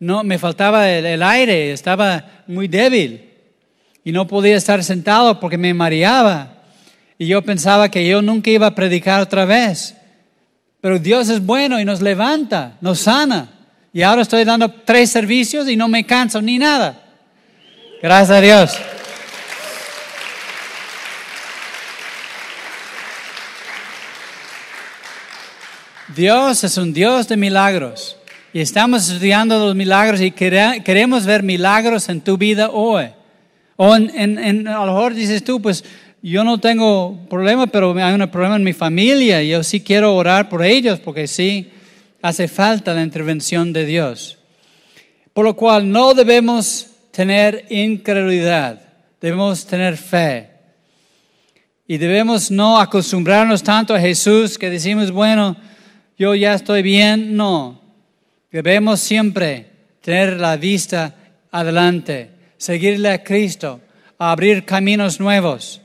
no, 0.00 0.24
me 0.24 0.36
faltaba 0.36 0.90
el 0.90 1.22
aire, 1.22 1.70
estaba 1.70 2.42
muy 2.48 2.66
débil 2.66 3.30
y 4.02 4.10
no 4.10 4.26
podía 4.26 4.56
estar 4.56 4.82
sentado 4.82 5.38
porque 5.38 5.58
me 5.58 5.72
mareaba. 5.72 6.56
Y 7.18 7.28
yo 7.28 7.40
pensaba 7.42 7.88
que 7.88 8.08
yo 8.08 8.20
nunca 8.20 8.50
iba 8.50 8.66
a 8.66 8.74
predicar 8.74 9.20
otra 9.20 9.44
vez. 9.44 9.94
Pero 10.80 10.98
Dios 10.98 11.28
es 11.28 11.46
bueno 11.46 11.78
y 11.78 11.84
nos 11.84 12.00
levanta, 12.00 12.78
nos 12.80 12.98
sana. 12.98 13.48
Y 13.92 14.02
ahora 14.02 14.22
estoy 14.22 14.42
dando 14.42 14.68
tres 14.70 15.10
servicios 15.10 15.68
y 15.68 15.76
no 15.76 15.86
me 15.86 16.04
canso 16.04 16.42
ni 16.42 16.58
nada. 16.58 17.00
Gracias 18.02 18.30
a 18.30 18.40
Dios. 18.40 18.76
Dios 26.20 26.64
es 26.64 26.76
un 26.76 26.92
Dios 26.92 27.28
de 27.28 27.38
milagros. 27.38 28.18
Y 28.52 28.60
estamos 28.60 29.08
estudiando 29.08 29.58
los 29.58 29.74
milagros 29.74 30.20
y 30.20 30.30
queremos 30.30 31.24
ver 31.24 31.42
milagros 31.42 32.10
en 32.10 32.20
tu 32.20 32.36
vida 32.36 32.68
hoy. 32.68 33.06
O 33.76 33.94
a 33.94 33.98
lo 33.98 34.86
mejor 34.86 35.14
dices 35.14 35.42
tú, 35.42 35.62
pues 35.62 35.82
yo 36.20 36.44
no 36.44 36.58
tengo 36.58 37.18
problema, 37.30 37.68
pero 37.68 37.96
hay 37.96 38.12
un 38.12 38.28
problema 38.28 38.56
en 38.56 38.64
mi 38.64 38.74
familia 38.74 39.42
yo 39.42 39.62
sí 39.62 39.80
quiero 39.80 40.14
orar 40.14 40.50
por 40.50 40.62
ellos 40.62 41.00
porque 41.00 41.26
sí 41.26 41.70
hace 42.20 42.48
falta 42.48 42.92
la 42.92 43.02
intervención 43.02 43.72
de 43.72 43.86
Dios. 43.86 44.36
Por 45.32 45.46
lo 45.46 45.56
cual 45.56 45.90
no 45.90 46.12
debemos 46.12 46.88
tener 47.12 47.64
incredulidad, 47.70 48.78
debemos 49.22 49.64
tener 49.64 49.96
fe. 49.96 50.50
Y 51.88 51.96
debemos 51.96 52.50
no 52.50 52.78
acostumbrarnos 52.78 53.62
tanto 53.62 53.94
a 53.94 54.00
Jesús 54.00 54.58
que 54.58 54.68
decimos, 54.68 55.10
bueno, 55.10 55.56
yo 56.20 56.34
ya 56.34 56.52
estoy 56.52 56.82
bien. 56.82 57.34
No, 57.34 57.80
debemos 58.52 59.00
siempre 59.00 59.70
tener 60.02 60.38
la 60.38 60.58
vista 60.58 61.14
adelante 61.50 62.30
seguirle 62.58 63.08
a 63.08 63.24
Cristo, 63.24 63.80
abrir 64.18 64.66
caminos 64.66 65.18
nuevos. 65.18 65.80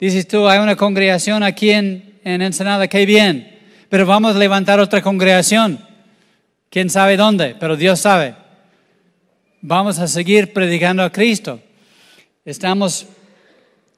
Dices 0.00 0.26
tú, 0.26 0.48
hay 0.48 0.58
una 0.58 0.74
congregación 0.74 1.42
aquí 1.42 1.68
en, 1.68 2.18
en 2.24 2.40
Ensenada, 2.40 2.88
qué 2.88 3.04
bien, 3.04 3.58
pero 3.90 4.06
vamos 4.06 4.34
a 4.34 4.38
levantar 4.38 4.80
otra 4.80 5.02
congregación. 5.02 5.84
¿Quién 6.70 6.88
sabe 6.88 7.18
dónde? 7.18 7.54
Pero 7.60 7.76
Dios 7.76 8.00
sabe. 8.00 8.34
Vamos 9.60 9.98
a 9.98 10.08
seguir 10.08 10.54
predicando 10.54 11.02
a 11.02 11.12
Cristo. 11.12 11.60
Estamos 12.42 13.06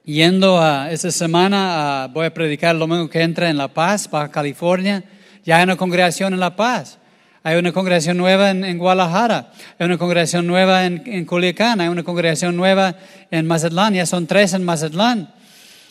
yendo 0.03 0.59
a 0.61 0.91
esta 0.91 1.11
semana, 1.11 2.03
a, 2.03 2.07
voy 2.07 2.25
a 2.25 2.33
predicar 2.33 2.73
el 2.75 2.79
domingo 2.79 3.09
que 3.09 3.21
entra 3.21 3.49
en 3.49 3.57
La 3.57 3.69
Paz, 3.69 4.09
Baja 4.09 4.29
California. 4.29 5.01
Ya 5.49 5.57
hay 5.57 5.63
una 5.63 5.77
congregación 5.77 6.35
en 6.35 6.39
La 6.39 6.55
Paz. 6.55 6.99
Hay 7.41 7.57
una 7.57 7.71
congregación 7.71 8.17
nueva 8.17 8.51
en, 8.51 8.77
Guadalajara, 8.77 9.51
hay 9.79 9.85
una 9.87 9.97
congregación 9.97 10.45
nueva 10.45 10.85
en, 10.85 11.01
en, 11.07 11.25
Culiacán, 11.25 11.81
hay 11.81 11.87
una 11.87 12.03
congregación 12.03 12.55
nueva 12.55 12.95
en 13.31 13.47
Mazatlán, 13.47 13.95
ya 13.95 14.05
son 14.05 14.27
tres 14.27 14.53
en 14.53 14.63
Mazatlán. 14.63 15.33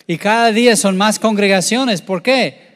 Y 0.06 0.16
cada 0.16 0.52
día 0.52 0.76
son 0.76 0.96
más 0.96 1.18
congregaciones. 1.18 2.02
¿Por 2.02 2.22
qué? 2.22 2.68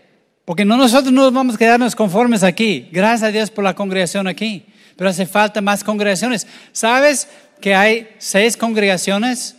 Porque 0.45 0.65
no 0.65 0.77
nosotros 0.77 1.13
no 1.13 1.31
vamos 1.31 1.55
a 1.55 1.59
quedarnos 1.59 1.95
conformes 1.95 2.43
aquí. 2.43 2.89
Gracias 2.91 3.29
a 3.29 3.31
Dios 3.31 3.49
por 3.49 3.63
la 3.63 3.75
congregación 3.75 4.27
aquí. 4.27 4.67
Pero 4.97 5.09
hace 5.09 5.25
falta 5.25 5.61
más 5.61 5.85
congregaciones. 5.85 6.49
¿Sabes 6.73 7.29
que 7.61 7.77
hay 7.77 8.09
seis 8.19 8.57
congregaciones 8.57 9.55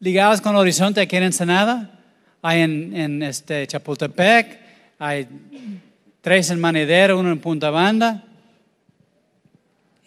ligadas 0.00 0.42
con 0.42 0.54
Horizonte 0.54 1.00
aquí 1.00 1.16
en 1.16 1.22
Ensenada? 1.22 1.98
Hay 2.42 2.60
en, 2.60 3.22
este 3.22 3.66
Chapultepec, 3.66 4.60
hay 4.98 5.26
tres 6.26 6.50
en 6.50 6.58
Manedero, 6.58 7.20
uno 7.20 7.30
en 7.30 7.38
Punta 7.38 7.70
Banda. 7.70 8.24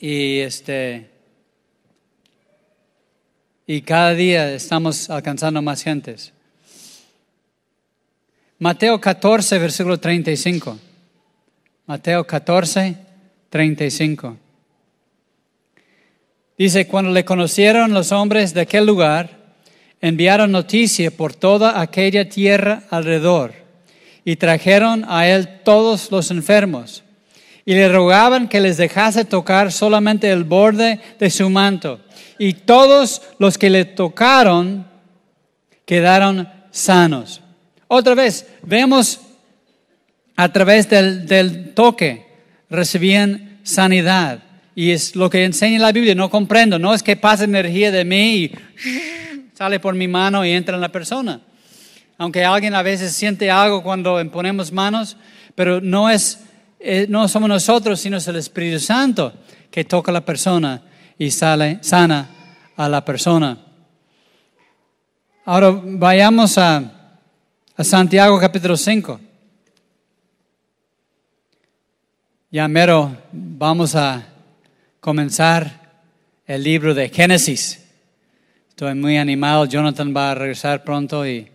Y 0.01 0.39
este 0.39 1.09
y 3.65 3.81
cada 3.83 4.13
día 4.13 4.51
estamos 4.51 5.09
alcanzando 5.09 5.61
más 5.61 5.81
gentes. 5.81 6.33
Mateo 8.57 8.99
14, 8.99 9.59
versículo 9.59 9.97
35. 9.97 10.77
Mateo 11.85 12.27
14, 12.27 12.97
35. 13.49 14.37
Dice, 16.57 16.85
cuando 16.85 17.11
le 17.11 17.23
conocieron 17.23 17.93
los 17.93 18.11
hombres 18.11 18.53
de 18.53 18.59
aquel 18.59 18.85
lugar, 18.85 19.55
enviaron 20.01 20.51
noticia 20.51 21.11
por 21.11 21.33
toda 21.33 21.79
aquella 21.79 22.27
tierra 22.27 22.83
alrededor 22.89 23.68
y 24.25 24.35
trajeron 24.35 25.05
a 25.07 25.27
él 25.27 25.61
todos 25.63 26.11
los 26.11 26.31
enfermos 26.31 27.03
y 27.69 27.75
le 27.75 27.87
rogaban 27.87 28.47
que 28.47 28.59
les 28.59 28.77
dejase 28.77 29.25
tocar 29.25 29.71
solamente 29.71 30.31
el 30.31 30.43
borde 30.43 30.99
de 31.19 31.29
su 31.29 31.51
manto. 31.51 31.99
Y 32.39 32.53
todos 32.53 33.21
los 33.37 33.59
que 33.59 33.69
le 33.69 33.85
tocaron 33.85 34.87
quedaron 35.85 36.49
sanos. 36.71 37.41
Otra 37.87 38.15
vez, 38.15 38.47
vemos 38.63 39.19
a 40.35 40.51
través 40.51 40.89
del, 40.89 41.73
toque 41.75 42.25
recibían 42.71 43.59
sanidad. 43.61 44.39
Y 44.73 44.89
es 44.89 45.15
lo 45.15 45.29
que 45.29 45.43
enseña 45.43 45.77
la 45.77 45.91
Biblia, 45.91 46.15
no 46.15 46.31
comprendo, 46.31 46.79
no 46.79 46.95
es 46.95 47.03
que 47.03 47.17
pase 47.17 47.43
energía 47.43 47.91
de 47.91 48.03
mí 48.03 48.35
y 48.35 48.51
sale 49.53 49.79
por 49.79 49.93
mi 49.93 50.07
mano 50.07 50.43
y 50.43 50.49
entra 50.49 50.73
en 50.73 50.81
la 50.81 50.91
persona. 50.91 51.39
Aunque 52.19 52.43
alguien 52.43 52.75
a 52.75 52.83
veces 52.83 53.13
siente 53.13 53.49
algo 53.49 53.81
cuando 53.81 54.21
ponemos 54.29 54.73
manos, 54.73 55.15
pero 55.55 55.79
no 55.79 56.09
es, 56.09 56.41
eh, 56.77 57.05
no 57.07 57.25
somos 57.29 57.47
nosotros, 57.47 57.97
sino 57.97 58.17
es 58.17 58.27
el 58.27 58.35
Espíritu 58.35 58.77
Santo 58.77 59.31
que 59.71 59.85
toca 59.85 60.11
a 60.11 60.13
la 60.15 60.25
persona 60.25 60.81
y 61.17 61.31
sale, 61.31 61.79
sana 61.81 62.29
a 62.75 62.89
la 62.89 63.05
persona. 63.05 63.57
Ahora 65.45 65.71
vayamos 65.81 66.57
a, 66.57 66.83
a 67.77 67.83
Santiago 67.85 68.37
capítulo 68.37 68.75
5. 68.75 69.17
Ya 72.51 72.67
mero 72.67 73.15
vamos 73.31 73.95
a 73.95 74.27
comenzar 74.99 76.03
el 76.45 76.63
libro 76.63 76.93
de 76.93 77.07
Génesis. 77.07 77.81
Estoy 78.67 78.93
muy 78.95 79.15
animado. 79.15 79.63
Jonathan 79.63 80.13
va 80.13 80.31
a 80.31 80.35
regresar 80.35 80.83
pronto 80.83 81.25
y, 81.25 81.49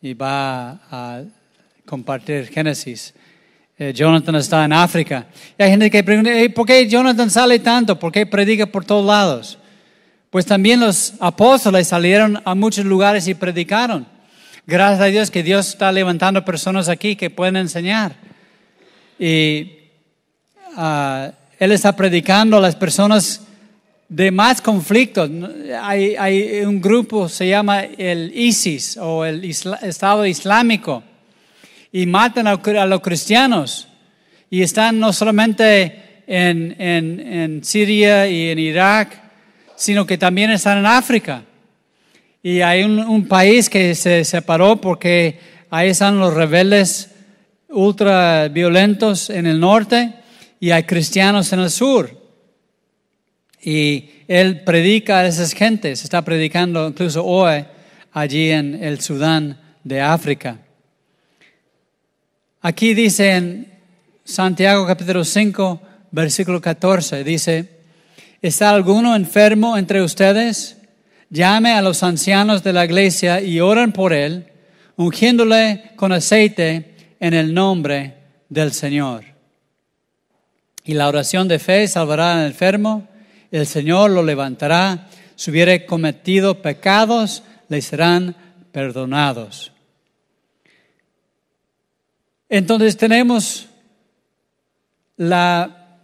y 0.00 0.14
va 0.14 0.80
a 0.90 1.22
compartir 1.84 2.48
Génesis. 2.48 3.14
Eh, 3.78 3.92
Jonathan 3.94 4.34
está 4.36 4.64
en 4.64 4.72
África. 4.72 5.26
Y 5.58 5.62
hay 5.62 5.70
gente 5.70 5.90
que 5.90 6.02
pregunta, 6.02 6.30
¿por 6.54 6.66
qué 6.66 6.88
Jonathan 6.88 7.30
sale 7.30 7.58
tanto? 7.58 7.98
¿Por 7.98 8.12
qué 8.12 8.26
predica 8.26 8.66
por 8.66 8.84
todos 8.84 9.06
lados? 9.06 9.58
Pues 10.30 10.44
también 10.44 10.80
los 10.80 11.14
apóstoles 11.20 11.88
salieron 11.88 12.42
a 12.44 12.54
muchos 12.54 12.84
lugares 12.84 13.26
y 13.28 13.34
predicaron. 13.34 14.06
Gracias 14.66 15.00
a 15.00 15.06
Dios 15.06 15.30
que 15.30 15.42
Dios 15.42 15.68
está 15.68 15.90
levantando 15.92 16.44
personas 16.44 16.88
aquí 16.88 17.16
que 17.16 17.30
pueden 17.30 17.56
enseñar. 17.56 18.16
Y 19.18 19.78
Ah, 20.80 21.32
él 21.58 21.72
está 21.72 21.96
predicando 21.96 22.56
a 22.56 22.60
las 22.60 22.76
personas 22.76 23.40
de 24.08 24.30
más 24.30 24.60
conflictos. 24.60 25.30
Hay, 25.80 26.62
un 26.64 26.80
grupo, 26.80 27.28
se 27.28 27.48
llama 27.48 27.82
el 27.82 28.32
ISIS 28.34 28.96
o 28.96 29.24
el 29.24 29.44
Estado 29.44 30.26
Islámico, 30.26 31.02
y 31.92 32.06
matan 32.06 32.46
a, 32.46 32.86
los 32.86 33.00
cristianos. 33.00 33.88
Y 34.50 34.62
están 34.62 34.98
no 34.98 35.12
solamente 35.12 36.22
en, 36.26 37.60
Siria 37.62 38.28
y 38.28 38.48
en 38.48 38.58
Irak, 38.58 39.22
sino 39.76 40.06
que 40.06 40.18
también 40.18 40.50
están 40.50 40.78
en 40.78 40.86
África. 40.86 41.42
Y 42.42 42.60
hay 42.60 42.84
un, 42.84 42.98
un 42.98 43.26
país 43.26 43.68
que 43.68 43.94
se 43.94 44.24
separó 44.24 44.80
porque 44.80 45.38
ahí 45.70 45.90
están 45.90 46.18
los 46.18 46.32
rebeldes 46.32 47.10
ultra 47.68 48.48
violentos 48.48 49.28
en 49.28 49.46
el 49.46 49.60
norte 49.60 50.14
y 50.60 50.70
hay 50.70 50.84
cristianos 50.84 51.52
en 51.52 51.60
el 51.60 51.70
sur. 51.70 52.17
Y 53.62 54.10
él 54.28 54.60
predica 54.60 55.20
a 55.20 55.26
esas 55.26 55.52
gentes, 55.52 56.04
está 56.04 56.22
predicando 56.22 56.86
incluso 56.86 57.24
hoy 57.24 57.64
allí 58.12 58.50
en 58.50 58.82
el 58.82 59.00
Sudán 59.00 59.58
de 59.84 60.00
África. 60.00 60.58
Aquí 62.60 62.94
dice 62.94 63.30
en 63.32 63.72
Santiago 64.24 64.86
capítulo 64.86 65.24
5, 65.24 65.80
versículo 66.10 66.60
14, 66.60 67.24
dice, 67.24 67.68
¿está 68.42 68.70
alguno 68.70 69.16
enfermo 69.16 69.76
entre 69.76 70.02
ustedes? 70.02 70.76
Llame 71.30 71.72
a 71.72 71.82
los 71.82 72.02
ancianos 72.02 72.62
de 72.62 72.72
la 72.72 72.84
iglesia 72.84 73.40
y 73.40 73.60
oren 73.60 73.92
por 73.92 74.12
él, 74.12 74.46
ungiéndole 74.96 75.92
con 75.96 76.12
aceite 76.12 76.94
en 77.20 77.34
el 77.34 77.54
nombre 77.54 78.14
del 78.48 78.72
Señor. 78.72 79.24
Y 80.84 80.94
la 80.94 81.08
oración 81.08 81.48
de 81.48 81.58
fe 81.58 81.86
salvará 81.86 82.40
al 82.40 82.46
enfermo, 82.46 83.06
el 83.50 83.66
Señor 83.66 84.10
lo 84.10 84.22
levantará. 84.22 85.08
Si 85.36 85.50
hubiere 85.50 85.86
cometido 85.86 86.62
pecados, 86.62 87.42
le 87.68 87.80
serán 87.82 88.34
perdonados. 88.72 89.72
Entonces 92.48 92.96
tenemos 92.96 93.68
la, 95.16 95.98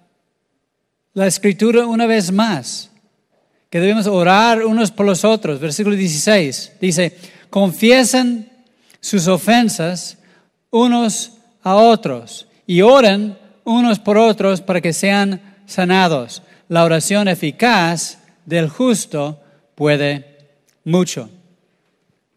la 1.14 1.26
escritura 1.26 1.86
una 1.86 2.06
vez 2.06 2.30
más, 2.30 2.90
que 3.70 3.80
debemos 3.80 4.06
orar 4.06 4.64
unos 4.64 4.90
por 4.90 5.06
los 5.06 5.24
otros. 5.24 5.58
Versículo 5.58 5.96
16 5.96 6.74
dice, 6.80 7.16
confiesen 7.50 8.50
sus 9.00 9.26
ofensas 9.26 10.18
unos 10.70 11.32
a 11.62 11.74
otros 11.74 12.46
y 12.66 12.82
oren 12.82 13.36
unos 13.64 13.98
por 13.98 14.18
otros 14.18 14.60
para 14.60 14.80
que 14.80 14.92
sean 14.92 15.40
sanados. 15.66 16.42
La 16.68 16.84
oración 16.84 17.28
eficaz 17.28 18.18
del 18.46 18.68
justo 18.68 19.40
puede 19.74 20.48
mucho. 20.84 21.28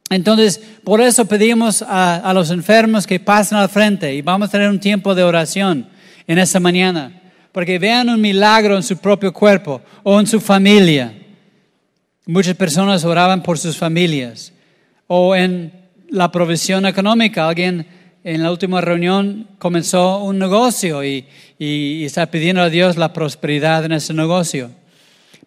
Entonces, 0.10 0.62
por 0.84 1.02
eso 1.02 1.26
pedimos 1.26 1.84
a, 1.86 2.32
los 2.34 2.50
enfermos 2.52 3.06
que 3.06 3.20
pasen 3.20 3.58
al 3.58 3.70
frente 3.70 4.14
y 4.14 4.22
vamos 4.22 4.48
a 4.48 4.52
tener 4.52 4.70
un 4.70 4.80
tiempo 4.80 5.14
de 5.14 5.24
oración 5.24 5.90
en 6.28 6.40
esta 6.40 6.60
mañana, 6.60 7.22
porque 7.52 7.80
vean 7.80 8.10
un 8.10 8.22
milagro 8.22 8.76
en 8.76 8.84
su 8.84 8.98
propio 8.98 9.34
cuerpo 9.34 9.82
o 10.04 10.20
en 10.20 10.28
su 10.28 10.40
familia. 10.40 11.14
Muchas 12.26 12.56
personas 12.56 13.04
oraban 13.04 13.44
por 13.44 13.58
sus 13.58 13.78
familias 13.78 14.54
o 15.08 15.36
en 15.36 15.74
la 16.10 16.32
provisión 16.32 16.86
económica. 16.86 17.48
Alguien 17.48 17.86
en 18.28 18.44
la 18.44 18.52
última 18.52 18.82
reunión 18.82 19.48
comenzó 19.58 20.18
un 20.18 20.38
negocio 20.38 21.02
y, 21.02 21.26
está 21.58 22.26
pidiendo 22.26 22.62
a 22.62 22.70
Dios 22.70 22.98
la 22.98 23.14
prosperidad 23.14 23.86
en 23.86 23.94
ese 23.94 24.14
negocio. 24.14 24.70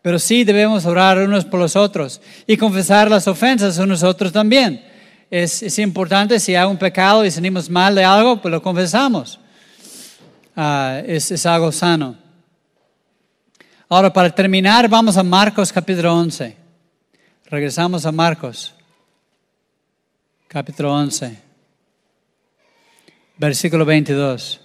Pero 0.01 0.19
sí 0.19 0.45
debemos 0.45 0.87
orar 0.87 1.19
unos 1.19 1.45
por 1.45 1.61
los 1.61 1.77
otros 1.77 2.23
y 2.47 2.57
confesar 2.57 3.11
las 3.11 3.29
ofensas 3.29 3.79
a 3.79 3.85
nosotros 3.85 4.33
también. 4.33 4.83
Es, 5.31 5.79
importante 5.79 6.41
si 6.41 6.55
hay 6.55 6.67
un 6.67 6.79
pecado 6.79 7.23
y 7.23 7.31
sentimos 7.31 7.69
mal 7.69 7.95
de 7.95 8.03
algo, 8.03 8.41
pues 8.41 8.51
lo 8.51 8.63
confesamos. 8.63 9.39
Ah, 10.57 11.03
es, 11.07 11.31
es 11.31 11.45
algo 11.45 11.71
sano. 11.73 12.17
Ahora, 13.91 14.11
para 14.11 14.31
terminar, 14.31 14.89
vamos 14.89 15.19
a 15.19 15.23
Marcos 15.23 15.71
capítulo 15.71 16.15
11. 16.15 16.57
Regresamos 17.45 18.07
a 18.07 18.11
Marcos 18.11 18.73
capítulo 20.49 20.95
11 20.95 21.50
versículo 23.41 23.87
22. 23.87 24.61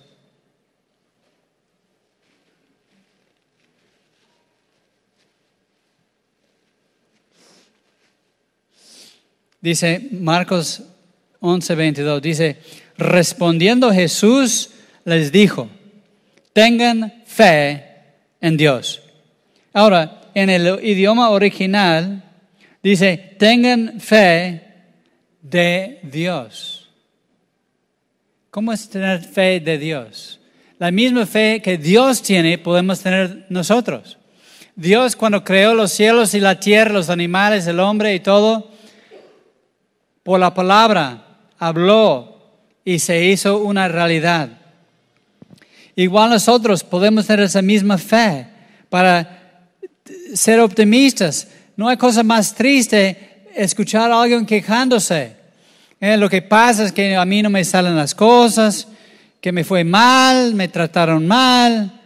Dice 9.61 10.09
Marcos 10.11 10.83
11, 11.39 11.75
22, 11.75 12.21
dice, 12.21 12.57
respondiendo 12.97 13.91
Jesús 13.91 14.71
les 15.05 15.31
dijo, 15.31 15.69
tengan 16.51 17.23
fe 17.25 17.83
en 18.41 18.57
Dios. 18.57 19.01
Ahora, 19.73 20.21
en 20.35 20.49
el 20.49 20.83
idioma 20.85 21.29
original 21.29 22.23
dice, 22.83 23.35
tengan 23.39 24.01
fe 24.01 24.61
de 25.41 25.99
Dios. 26.03 26.74
¿Cómo 28.55 28.71
es 28.71 28.87
tener 28.87 29.21
fe 29.21 29.59
de 29.59 29.77
Dios? 29.77 30.39
La 30.79 30.89
misma 30.89 31.25
fe 31.25 31.61
que 31.61 31.77
Dios 31.77 32.21
tiene 32.21 32.57
podemos 32.57 33.01
tener 33.01 33.45
nosotros. 33.49 34.17
Dios 34.77 35.17
cuando 35.17 35.43
creó 35.43 35.73
los 35.73 35.91
cielos 35.91 36.33
y 36.33 36.39
la 36.39 36.57
tierra, 36.57 36.93
los 36.93 37.09
animales, 37.09 37.67
el 37.67 37.81
hombre 37.81 38.15
y 38.15 38.21
todo, 38.21 38.71
por 40.23 40.39
la 40.39 40.53
palabra 40.53 41.37
habló 41.59 42.55
y 42.85 42.99
se 42.99 43.25
hizo 43.25 43.57
una 43.57 43.89
realidad. 43.89 44.47
Igual 45.97 46.29
nosotros 46.29 46.81
podemos 46.81 47.27
tener 47.27 47.47
esa 47.47 47.61
misma 47.61 47.97
fe 47.97 48.47
para 48.89 49.67
ser 50.33 50.61
optimistas. 50.61 51.49
No 51.75 51.89
hay 51.89 51.97
cosa 51.97 52.23
más 52.23 52.55
triste 52.55 53.49
escuchar 53.53 54.09
a 54.13 54.21
alguien 54.21 54.45
quejándose. 54.45 55.44
Eh, 55.99 56.17
lo 56.17 56.29
que 56.29 56.41
pasa 56.41 56.83
es 56.83 56.91
que 56.91 57.15
a 57.15 57.25
mí 57.25 57.41
no 57.41 57.49
me 57.49 57.63
salen 57.63 57.95
las 57.95 58.13
cosas, 58.13 58.87
que 59.41 59.51
me 59.51 59.63
fue 59.63 59.83
mal, 59.83 60.53
me 60.53 60.67
trataron 60.67 61.25
mal. 61.25 62.01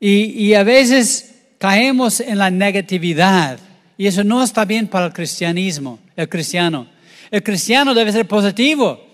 Y, 0.00 0.46
y 0.46 0.54
a 0.54 0.62
veces 0.62 1.34
caemos 1.58 2.20
en 2.20 2.38
la 2.38 2.50
negatividad. 2.50 3.58
Y 3.96 4.06
eso 4.06 4.24
no 4.24 4.42
está 4.42 4.64
bien 4.64 4.86
para 4.86 5.06
el 5.06 5.12
cristianismo, 5.12 5.98
el 6.16 6.28
cristiano. 6.28 6.86
El 7.30 7.42
cristiano 7.42 7.94
debe 7.94 8.12
ser 8.12 8.26
positivo. 8.26 9.08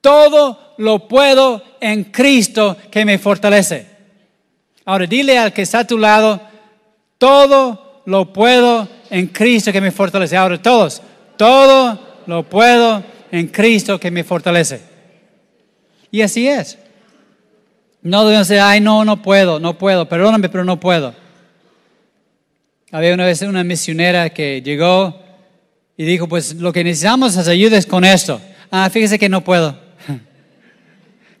Todo 0.00 0.74
lo 0.78 1.06
puedo 1.06 1.62
en 1.80 2.04
Cristo 2.04 2.76
que 2.90 3.04
me 3.04 3.18
fortalece. 3.18 3.86
Ahora 4.84 5.06
dile 5.06 5.38
al 5.38 5.52
que 5.52 5.62
está 5.62 5.80
a 5.80 5.86
tu 5.86 5.96
lado, 5.96 6.40
todo 7.18 8.02
lo 8.06 8.32
puedo 8.32 8.88
en 9.10 9.28
Cristo 9.28 9.72
que 9.72 9.80
me 9.80 9.90
fortalece. 9.90 10.36
Ahora 10.36 10.60
todos, 10.60 11.00
todo 11.36 12.13
lo 12.26 12.48
puedo 12.48 13.02
en 13.30 13.48
Cristo 13.48 13.98
que 13.98 14.10
me 14.10 14.24
fortalece. 14.24 14.80
Y 16.10 16.22
así 16.22 16.48
es. 16.48 16.78
No 18.02 18.24
debemos 18.24 18.48
decir, 18.48 18.62
ay, 18.62 18.80
no, 18.80 19.04
no 19.04 19.22
puedo, 19.22 19.58
no 19.58 19.78
puedo, 19.78 20.08
perdóname, 20.08 20.48
pero 20.48 20.64
no 20.64 20.78
puedo. 20.78 21.14
Había 22.92 23.14
una 23.14 23.24
vez 23.24 23.42
una 23.42 23.64
misionera 23.64 24.30
que 24.30 24.62
llegó 24.62 25.20
y 25.96 26.04
dijo, 26.04 26.28
pues 26.28 26.54
lo 26.54 26.72
que 26.72 26.84
necesitamos 26.84 27.36
es 27.36 27.48
ayudas 27.48 27.86
con 27.86 28.04
esto. 28.04 28.40
Ah, 28.70 28.88
fíjese 28.90 29.18
que 29.18 29.28
no 29.28 29.42
puedo. 29.42 29.76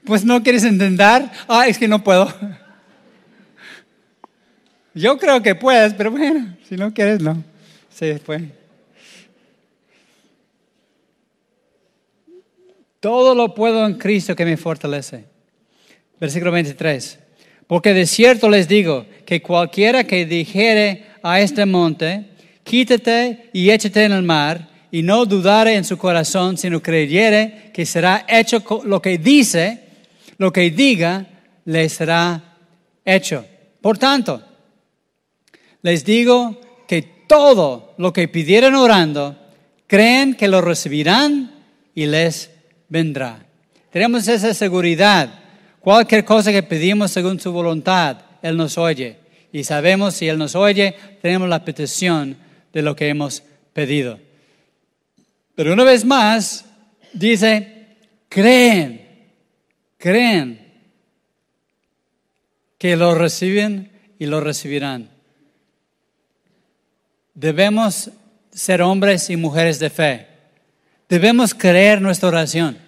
pues 0.04 0.24
no 0.24 0.42
quieres 0.42 0.64
intentar. 0.64 1.30
Ah, 1.46 1.68
es 1.68 1.78
que 1.78 1.86
no 1.86 2.02
puedo. 2.02 2.32
Yo 4.94 5.18
creo 5.18 5.42
que 5.42 5.54
puedes, 5.54 5.92
pero 5.94 6.10
bueno, 6.10 6.56
si 6.68 6.76
no 6.76 6.94
quieres, 6.94 7.20
no. 7.20 7.42
Sí, 7.90 8.14
fue. 8.24 8.63
Todo 13.04 13.34
lo 13.34 13.54
puedo 13.54 13.84
en 13.84 13.98
Cristo 13.98 14.34
que 14.34 14.46
me 14.46 14.56
fortalece. 14.56 15.26
Versículo 16.18 16.50
23. 16.52 17.18
Porque 17.66 17.92
de 17.92 18.06
cierto 18.06 18.48
les 18.48 18.66
digo 18.66 19.04
que 19.26 19.42
cualquiera 19.42 20.04
que 20.04 20.24
dijere 20.24 21.04
a 21.22 21.38
este 21.38 21.66
monte, 21.66 22.30
quítate 22.62 23.50
y 23.52 23.68
échate 23.68 24.04
en 24.04 24.12
el 24.12 24.22
mar, 24.22 24.70
y 24.90 25.02
no 25.02 25.26
dudare 25.26 25.74
en 25.74 25.84
su 25.84 25.98
corazón, 25.98 26.56
sino 26.56 26.82
creyere 26.82 27.70
que 27.74 27.84
será 27.84 28.24
hecho 28.26 28.64
lo 28.84 29.02
que 29.02 29.18
dice, 29.18 29.80
lo 30.38 30.50
que 30.50 30.70
diga, 30.70 31.26
le 31.66 31.86
será 31.90 32.56
hecho. 33.04 33.44
Por 33.82 33.98
tanto, 33.98 34.42
les 35.82 36.06
digo 36.06 36.58
que 36.88 37.02
todo 37.28 37.92
lo 37.98 38.14
que 38.14 38.28
pidieran 38.28 38.74
orando, 38.74 39.36
creen 39.86 40.32
que 40.32 40.48
lo 40.48 40.62
recibirán 40.62 41.50
y 41.94 42.06
les 42.06 42.53
vendrá. 42.88 43.44
Tenemos 43.90 44.26
esa 44.28 44.52
seguridad. 44.54 45.40
Cualquier 45.80 46.24
cosa 46.24 46.50
que 46.50 46.62
pedimos 46.62 47.10
según 47.10 47.38
su 47.38 47.52
voluntad, 47.52 48.18
Él 48.42 48.56
nos 48.56 48.78
oye. 48.78 49.18
Y 49.52 49.64
sabemos 49.64 50.14
si 50.14 50.28
Él 50.28 50.38
nos 50.38 50.54
oye, 50.54 50.94
tenemos 51.22 51.48
la 51.48 51.64
petición 51.64 52.36
de 52.72 52.82
lo 52.82 52.96
que 52.96 53.08
hemos 53.08 53.42
pedido. 53.72 54.18
Pero 55.54 55.72
una 55.72 55.84
vez 55.84 56.04
más, 56.04 56.64
dice, 57.12 57.96
creen, 58.28 59.06
creen 59.96 60.72
que 62.78 62.96
lo 62.96 63.14
reciben 63.14 63.92
y 64.18 64.26
lo 64.26 64.40
recibirán. 64.40 65.08
Debemos 67.34 68.10
ser 68.52 68.82
hombres 68.82 69.30
y 69.30 69.36
mujeres 69.36 69.78
de 69.78 69.90
fe. 69.90 70.33
Debemos 71.08 71.54
creer 71.54 72.00
nuestra 72.00 72.28
oración. 72.28 72.78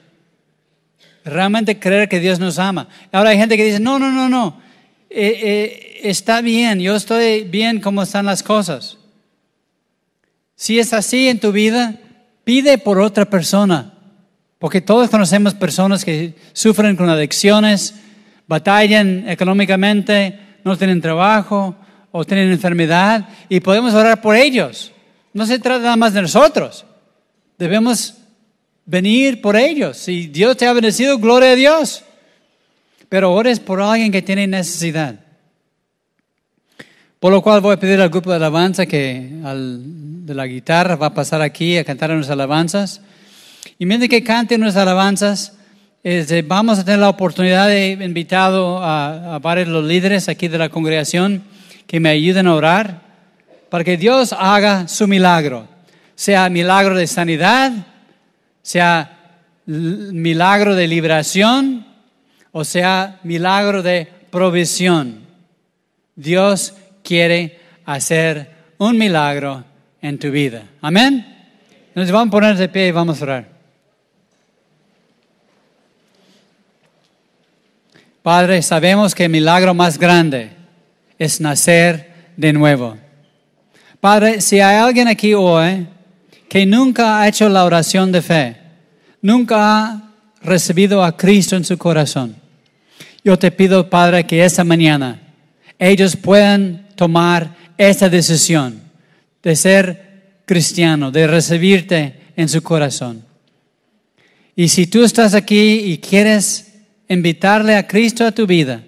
Realmente 1.25 1.79
creer 1.79 2.09
que 2.09 2.21
Dios 2.21 2.39
nos 2.39 2.59
ama. 2.59 2.89
Ahora 3.13 3.31
hay 3.31 3.39
gente 3.39 3.57
que 3.57 3.65
dice, 3.65 3.81
no, 3.81 3.99
no, 3.99 4.13
no, 4.13 4.29
no. 4.29 4.61
Eh, 5.11 5.41
eh, 5.43 6.01
está 6.05 6.41
bien, 6.41 6.79
yo 6.81 6.95
estoy 6.95 7.45
bien 7.45 7.81
como 7.81 8.03
están 8.03 8.27
las 8.27 8.43
cosas. 8.43 8.99
Si 10.55 10.79
es 10.79 10.93
así 10.93 11.29
en 11.29 11.41
tu 11.41 11.53
vida, 11.53 11.97
pide 12.45 12.79
por 12.79 13.01
otra 13.01 13.25
persona. 13.25 13.93
Porque 14.59 14.81
todos 14.81 15.11
conocemos 15.11 15.55
personas 15.55 16.05
que 16.05 16.35
sufren 16.53 16.97
con 16.97 17.09
adicciones, 17.09 17.95
batallan 18.47 19.29
económicamente, 19.29 20.39
no 20.65 20.77
tienen 20.77 21.01
trabajo 21.01 21.77
o 22.11 22.25
tienen 22.25 22.51
enfermedad 22.51 23.29
y 23.49 23.61
podemos 23.61 23.93
orar 23.95 24.23
por 24.23 24.35
ellos. 24.35 24.93
No 25.33 25.45
se 25.45 25.59
trata 25.59 25.83
nada 25.83 25.97
más 25.97 26.15
de 26.15 26.23
nosotros. 26.23 26.87
Debemos 27.59 28.15
venir 28.85 29.41
por 29.41 29.57
ellos. 29.57 29.97
Si 29.97 30.29
Dios 30.29 30.57
te 30.57 30.67
ha 30.67 30.73
bendecido, 30.73 31.19
gloria 31.19 31.51
a 31.51 31.57
Dios. 31.57 32.05
Pero 33.09 33.33
ores 33.33 33.61
por 33.61 33.81
alguien 33.81 34.13
que 34.13 34.23
tiene 34.23 34.47
necesidad. 34.47 35.17
Por 37.19 37.33
lo 37.33 37.43
cual 37.43 37.61
voy 37.61 37.75
a 37.75 37.81
pedir 37.81 38.01
al 38.01 38.11
grupo 38.11 38.31
de 38.31 38.37
alabanza 38.37 38.87
que 38.87 39.41
al, 39.45 40.27
de 40.27 40.35
la 40.35 40.47
guitarra 40.47 40.97
va 40.97 41.07
a 41.07 41.15
pasar 41.15 41.41
aquí 41.41 41.77
a 41.79 41.85
cantar 41.85 42.11
nuestras 42.11 42.35
alabanzas. 42.35 43.01
Y 43.79 43.87
mientras 43.87 44.11
que 44.11 44.23
canten 44.23 44.61
nuestras 44.61 44.83
alabanzas, 44.83 45.55
este, 46.03 46.43
vamos 46.43 46.79
a 46.79 46.85
tener 46.85 47.01
la 47.01 47.09
oportunidad 47.09 47.69
de 47.69 47.93
invitado 47.93 48.79
a, 48.83 49.37
a 49.37 49.39
varios 49.39 49.67
de 49.67 49.73
los 49.73 49.85
líderes 49.85 50.29
aquí 50.29 50.47
de 50.47 50.59
la 50.59 50.69
congregación 50.69 51.43
que 51.87 52.01
me 52.01 52.11
ayuden 52.11 52.47
a 52.47 52.55
orar 52.55 53.03
para 53.71 53.83
que 53.83 53.97
Dios 53.97 54.33
haga 54.33 54.87
su 54.89 55.09
milagro 55.09 55.76
sea 56.17 56.49
milagro 56.49 56.97
de 56.97 57.07
sanidad, 57.07 57.73
sea 58.63 59.13
milagro 59.67 60.75
de 60.75 60.89
liberación 60.89 61.87
o 62.51 62.65
sea 62.65 63.21
milagro 63.23 63.83
de 63.83 64.09
provisión. 64.31 65.27
Dios 66.15 66.75
quiere 67.05 67.61
hacer 67.85 68.51
un 68.79 68.97
milagro 68.97 69.63
en 70.01 70.19
tu 70.19 70.31
vida. 70.31 70.63
Amén. 70.81 71.35
Nos 71.95 72.11
vamos 72.11 72.29
a 72.29 72.31
poner 72.31 72.57
de 72.57 72.69
pie 72.69 72.89
y 72.89 72.93
vamos 72.93 73.21
a 73.21 73.25
orar. 73.25 73.49
Padre, 78.23 78.63
sabemos 78.63 79.15
que 79.15 79.25
el 79.25 79.31
milagro 79.31 79.75
más 79.75 79.99
grande 79.99 80.51
es 81.19 81.41
nacer 81.41 82.11
de 82.37 82.53
nuevo. 82.53 82.97
Padre, 84.01 84.41
si 84.41 84.61
hay 84.61 84.77
alguien 84.77 85.09
aquí 85.09 85.35
hoy 85.35 85.87
que 86.57 86.65
nunca 86.65 87.21
ha 87.21 87.29
hecho 87.29 87.51
la 87.51 87.67
oración 87.67 88.11
de 88.11 88.23
fe, 88.23 88.57
nunca 89.21 89.59
ha 89.59 90.13
recibido 90.41 91.05
a 91.05 91.15
Cristo 91.15 91.55
en 91.55 91.65
su 91.67 91.77
corazón, 91.77 92.35
yo 93.23 93.39
te 93.39 93.51
pido, 93.51 93.91
Padre, 93.91 94.25
que 94.25 94.43
esta 94.43 94.65
mañana 94.65 95.21
ellos 95.79 96.17
puedan 96.17 96.87
tomar 96.95 97.55
esta 97.77 98.09
decisión 98.09 98.81
de 99.43 99.55
ser 99.55 100.41
cristiano, 100.47 101.11
de 101.11 101.27
recibirte 101.27 102.21
en 102.37 102.49
su 102.49 102.63
corazón. 102.63 103.23
Y 104.57 104.69
si 104.69 104.87
tú 104.87 105.05
estás 105.05 105.35
aquí 105.35 105.93
y 105.93 105.99
quieres 105.99 106.73
invitarle 107.07 107.77
a 107.77 107.87
Cristo 107.87 108.25
a 108.25 108.33
tu 108.33 108.47
vida, 108.47 108.83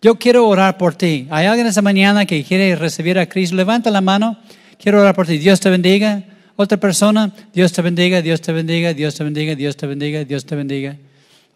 yo 0.00 0.14
quiero 0.14 0.46
orar 0.46 0.78
por 0.78 0.94
ti. 0.94 1.26
¿Hay 1.30 1.46
alguien 1.46 1.66
esta 1.66 1.82
mañana 1.82 2.24
que 2.24 2.44
quiere 2.44 2.76
recibir 2.76 3.18
a 3.18 3.28
Cristo? 3.28 3.56
Levanta 3.56 3.90
la 3.90 4.00
mano. 4.00 4.38
Quiero 4.80 5.00
orar 5.00 5.16
por 5.16 5.26
ti. 5.26 5.38
Dios 5.38 5.58
te 5.58 5.70
bendiga. 5.70 6.22
Otra 6.62 6.76
persona, 6.76 7.32
Dios 7.54 7.72
te 7.72 7.80
bendiga, 7.80 8.20
Dios 8.20 8.42
te 8.42 8.52
bendiga, 8.52 8.92
Dios 8.92 9.14
te 9.14 9.24
bendiga, 9.24 9.54
Dios 9.54 9.78
te 9.78 9.86
bendiga, 9.86 10.24
Dios 10.24 10.44
te 10.44 10.56
bendiga. 10.56 10.94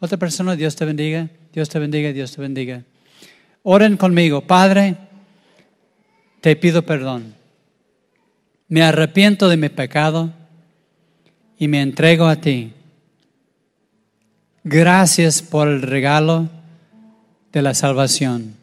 Otra 0.01 0.17
persona, 0.17 0.57
Dios 0.57 0.77
te 0.77 0.87
bendiga, 0.87 1.29
Dios 1.53 1.69
te 1.69 1.79
bendiga, 1.79 2.11
Dios 2.11 2.33
te 2.33 2.41
bendiga. 2.41 2.83
Oren 3.65 3.99
conmigo, 3.99 4.41
Padre, 4.41 4.97
te 6.41 6.57
pido 6.57 6.87
perdón. 6.87 7.35
Me 8.69 8.83
arrepiento 8.83 9.51
de 9.51 9.59
mi 9.59 9.69
pecado 9.69 10.33
y 11.59 11.69
me 11.69 11.83
entrego 11.83 12.25
a 12.25 12.37
ti. 12.37 12.73
Gracias 14.63 15.43
por 15.43 15.69
el 15.69 15.83
regalo 15.83 16.49
de 17.53 17.61
la 17.61 17.75
salvación, 17.75 18.57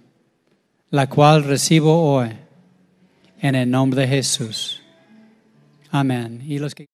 la 0.89 1.07
cual 1.07 1.43
recibo 1.43 2.01
hoy 2.01 2.29
en 3.41 3.53
el 3.53 3.69
nombre 3.69 4.01
de 4.01 4.07
Jesús. 4.07 4.80
Amén. 5.91 6.41
Y 6.41 6.59
los 6.59 6.73
que 6.73 6.87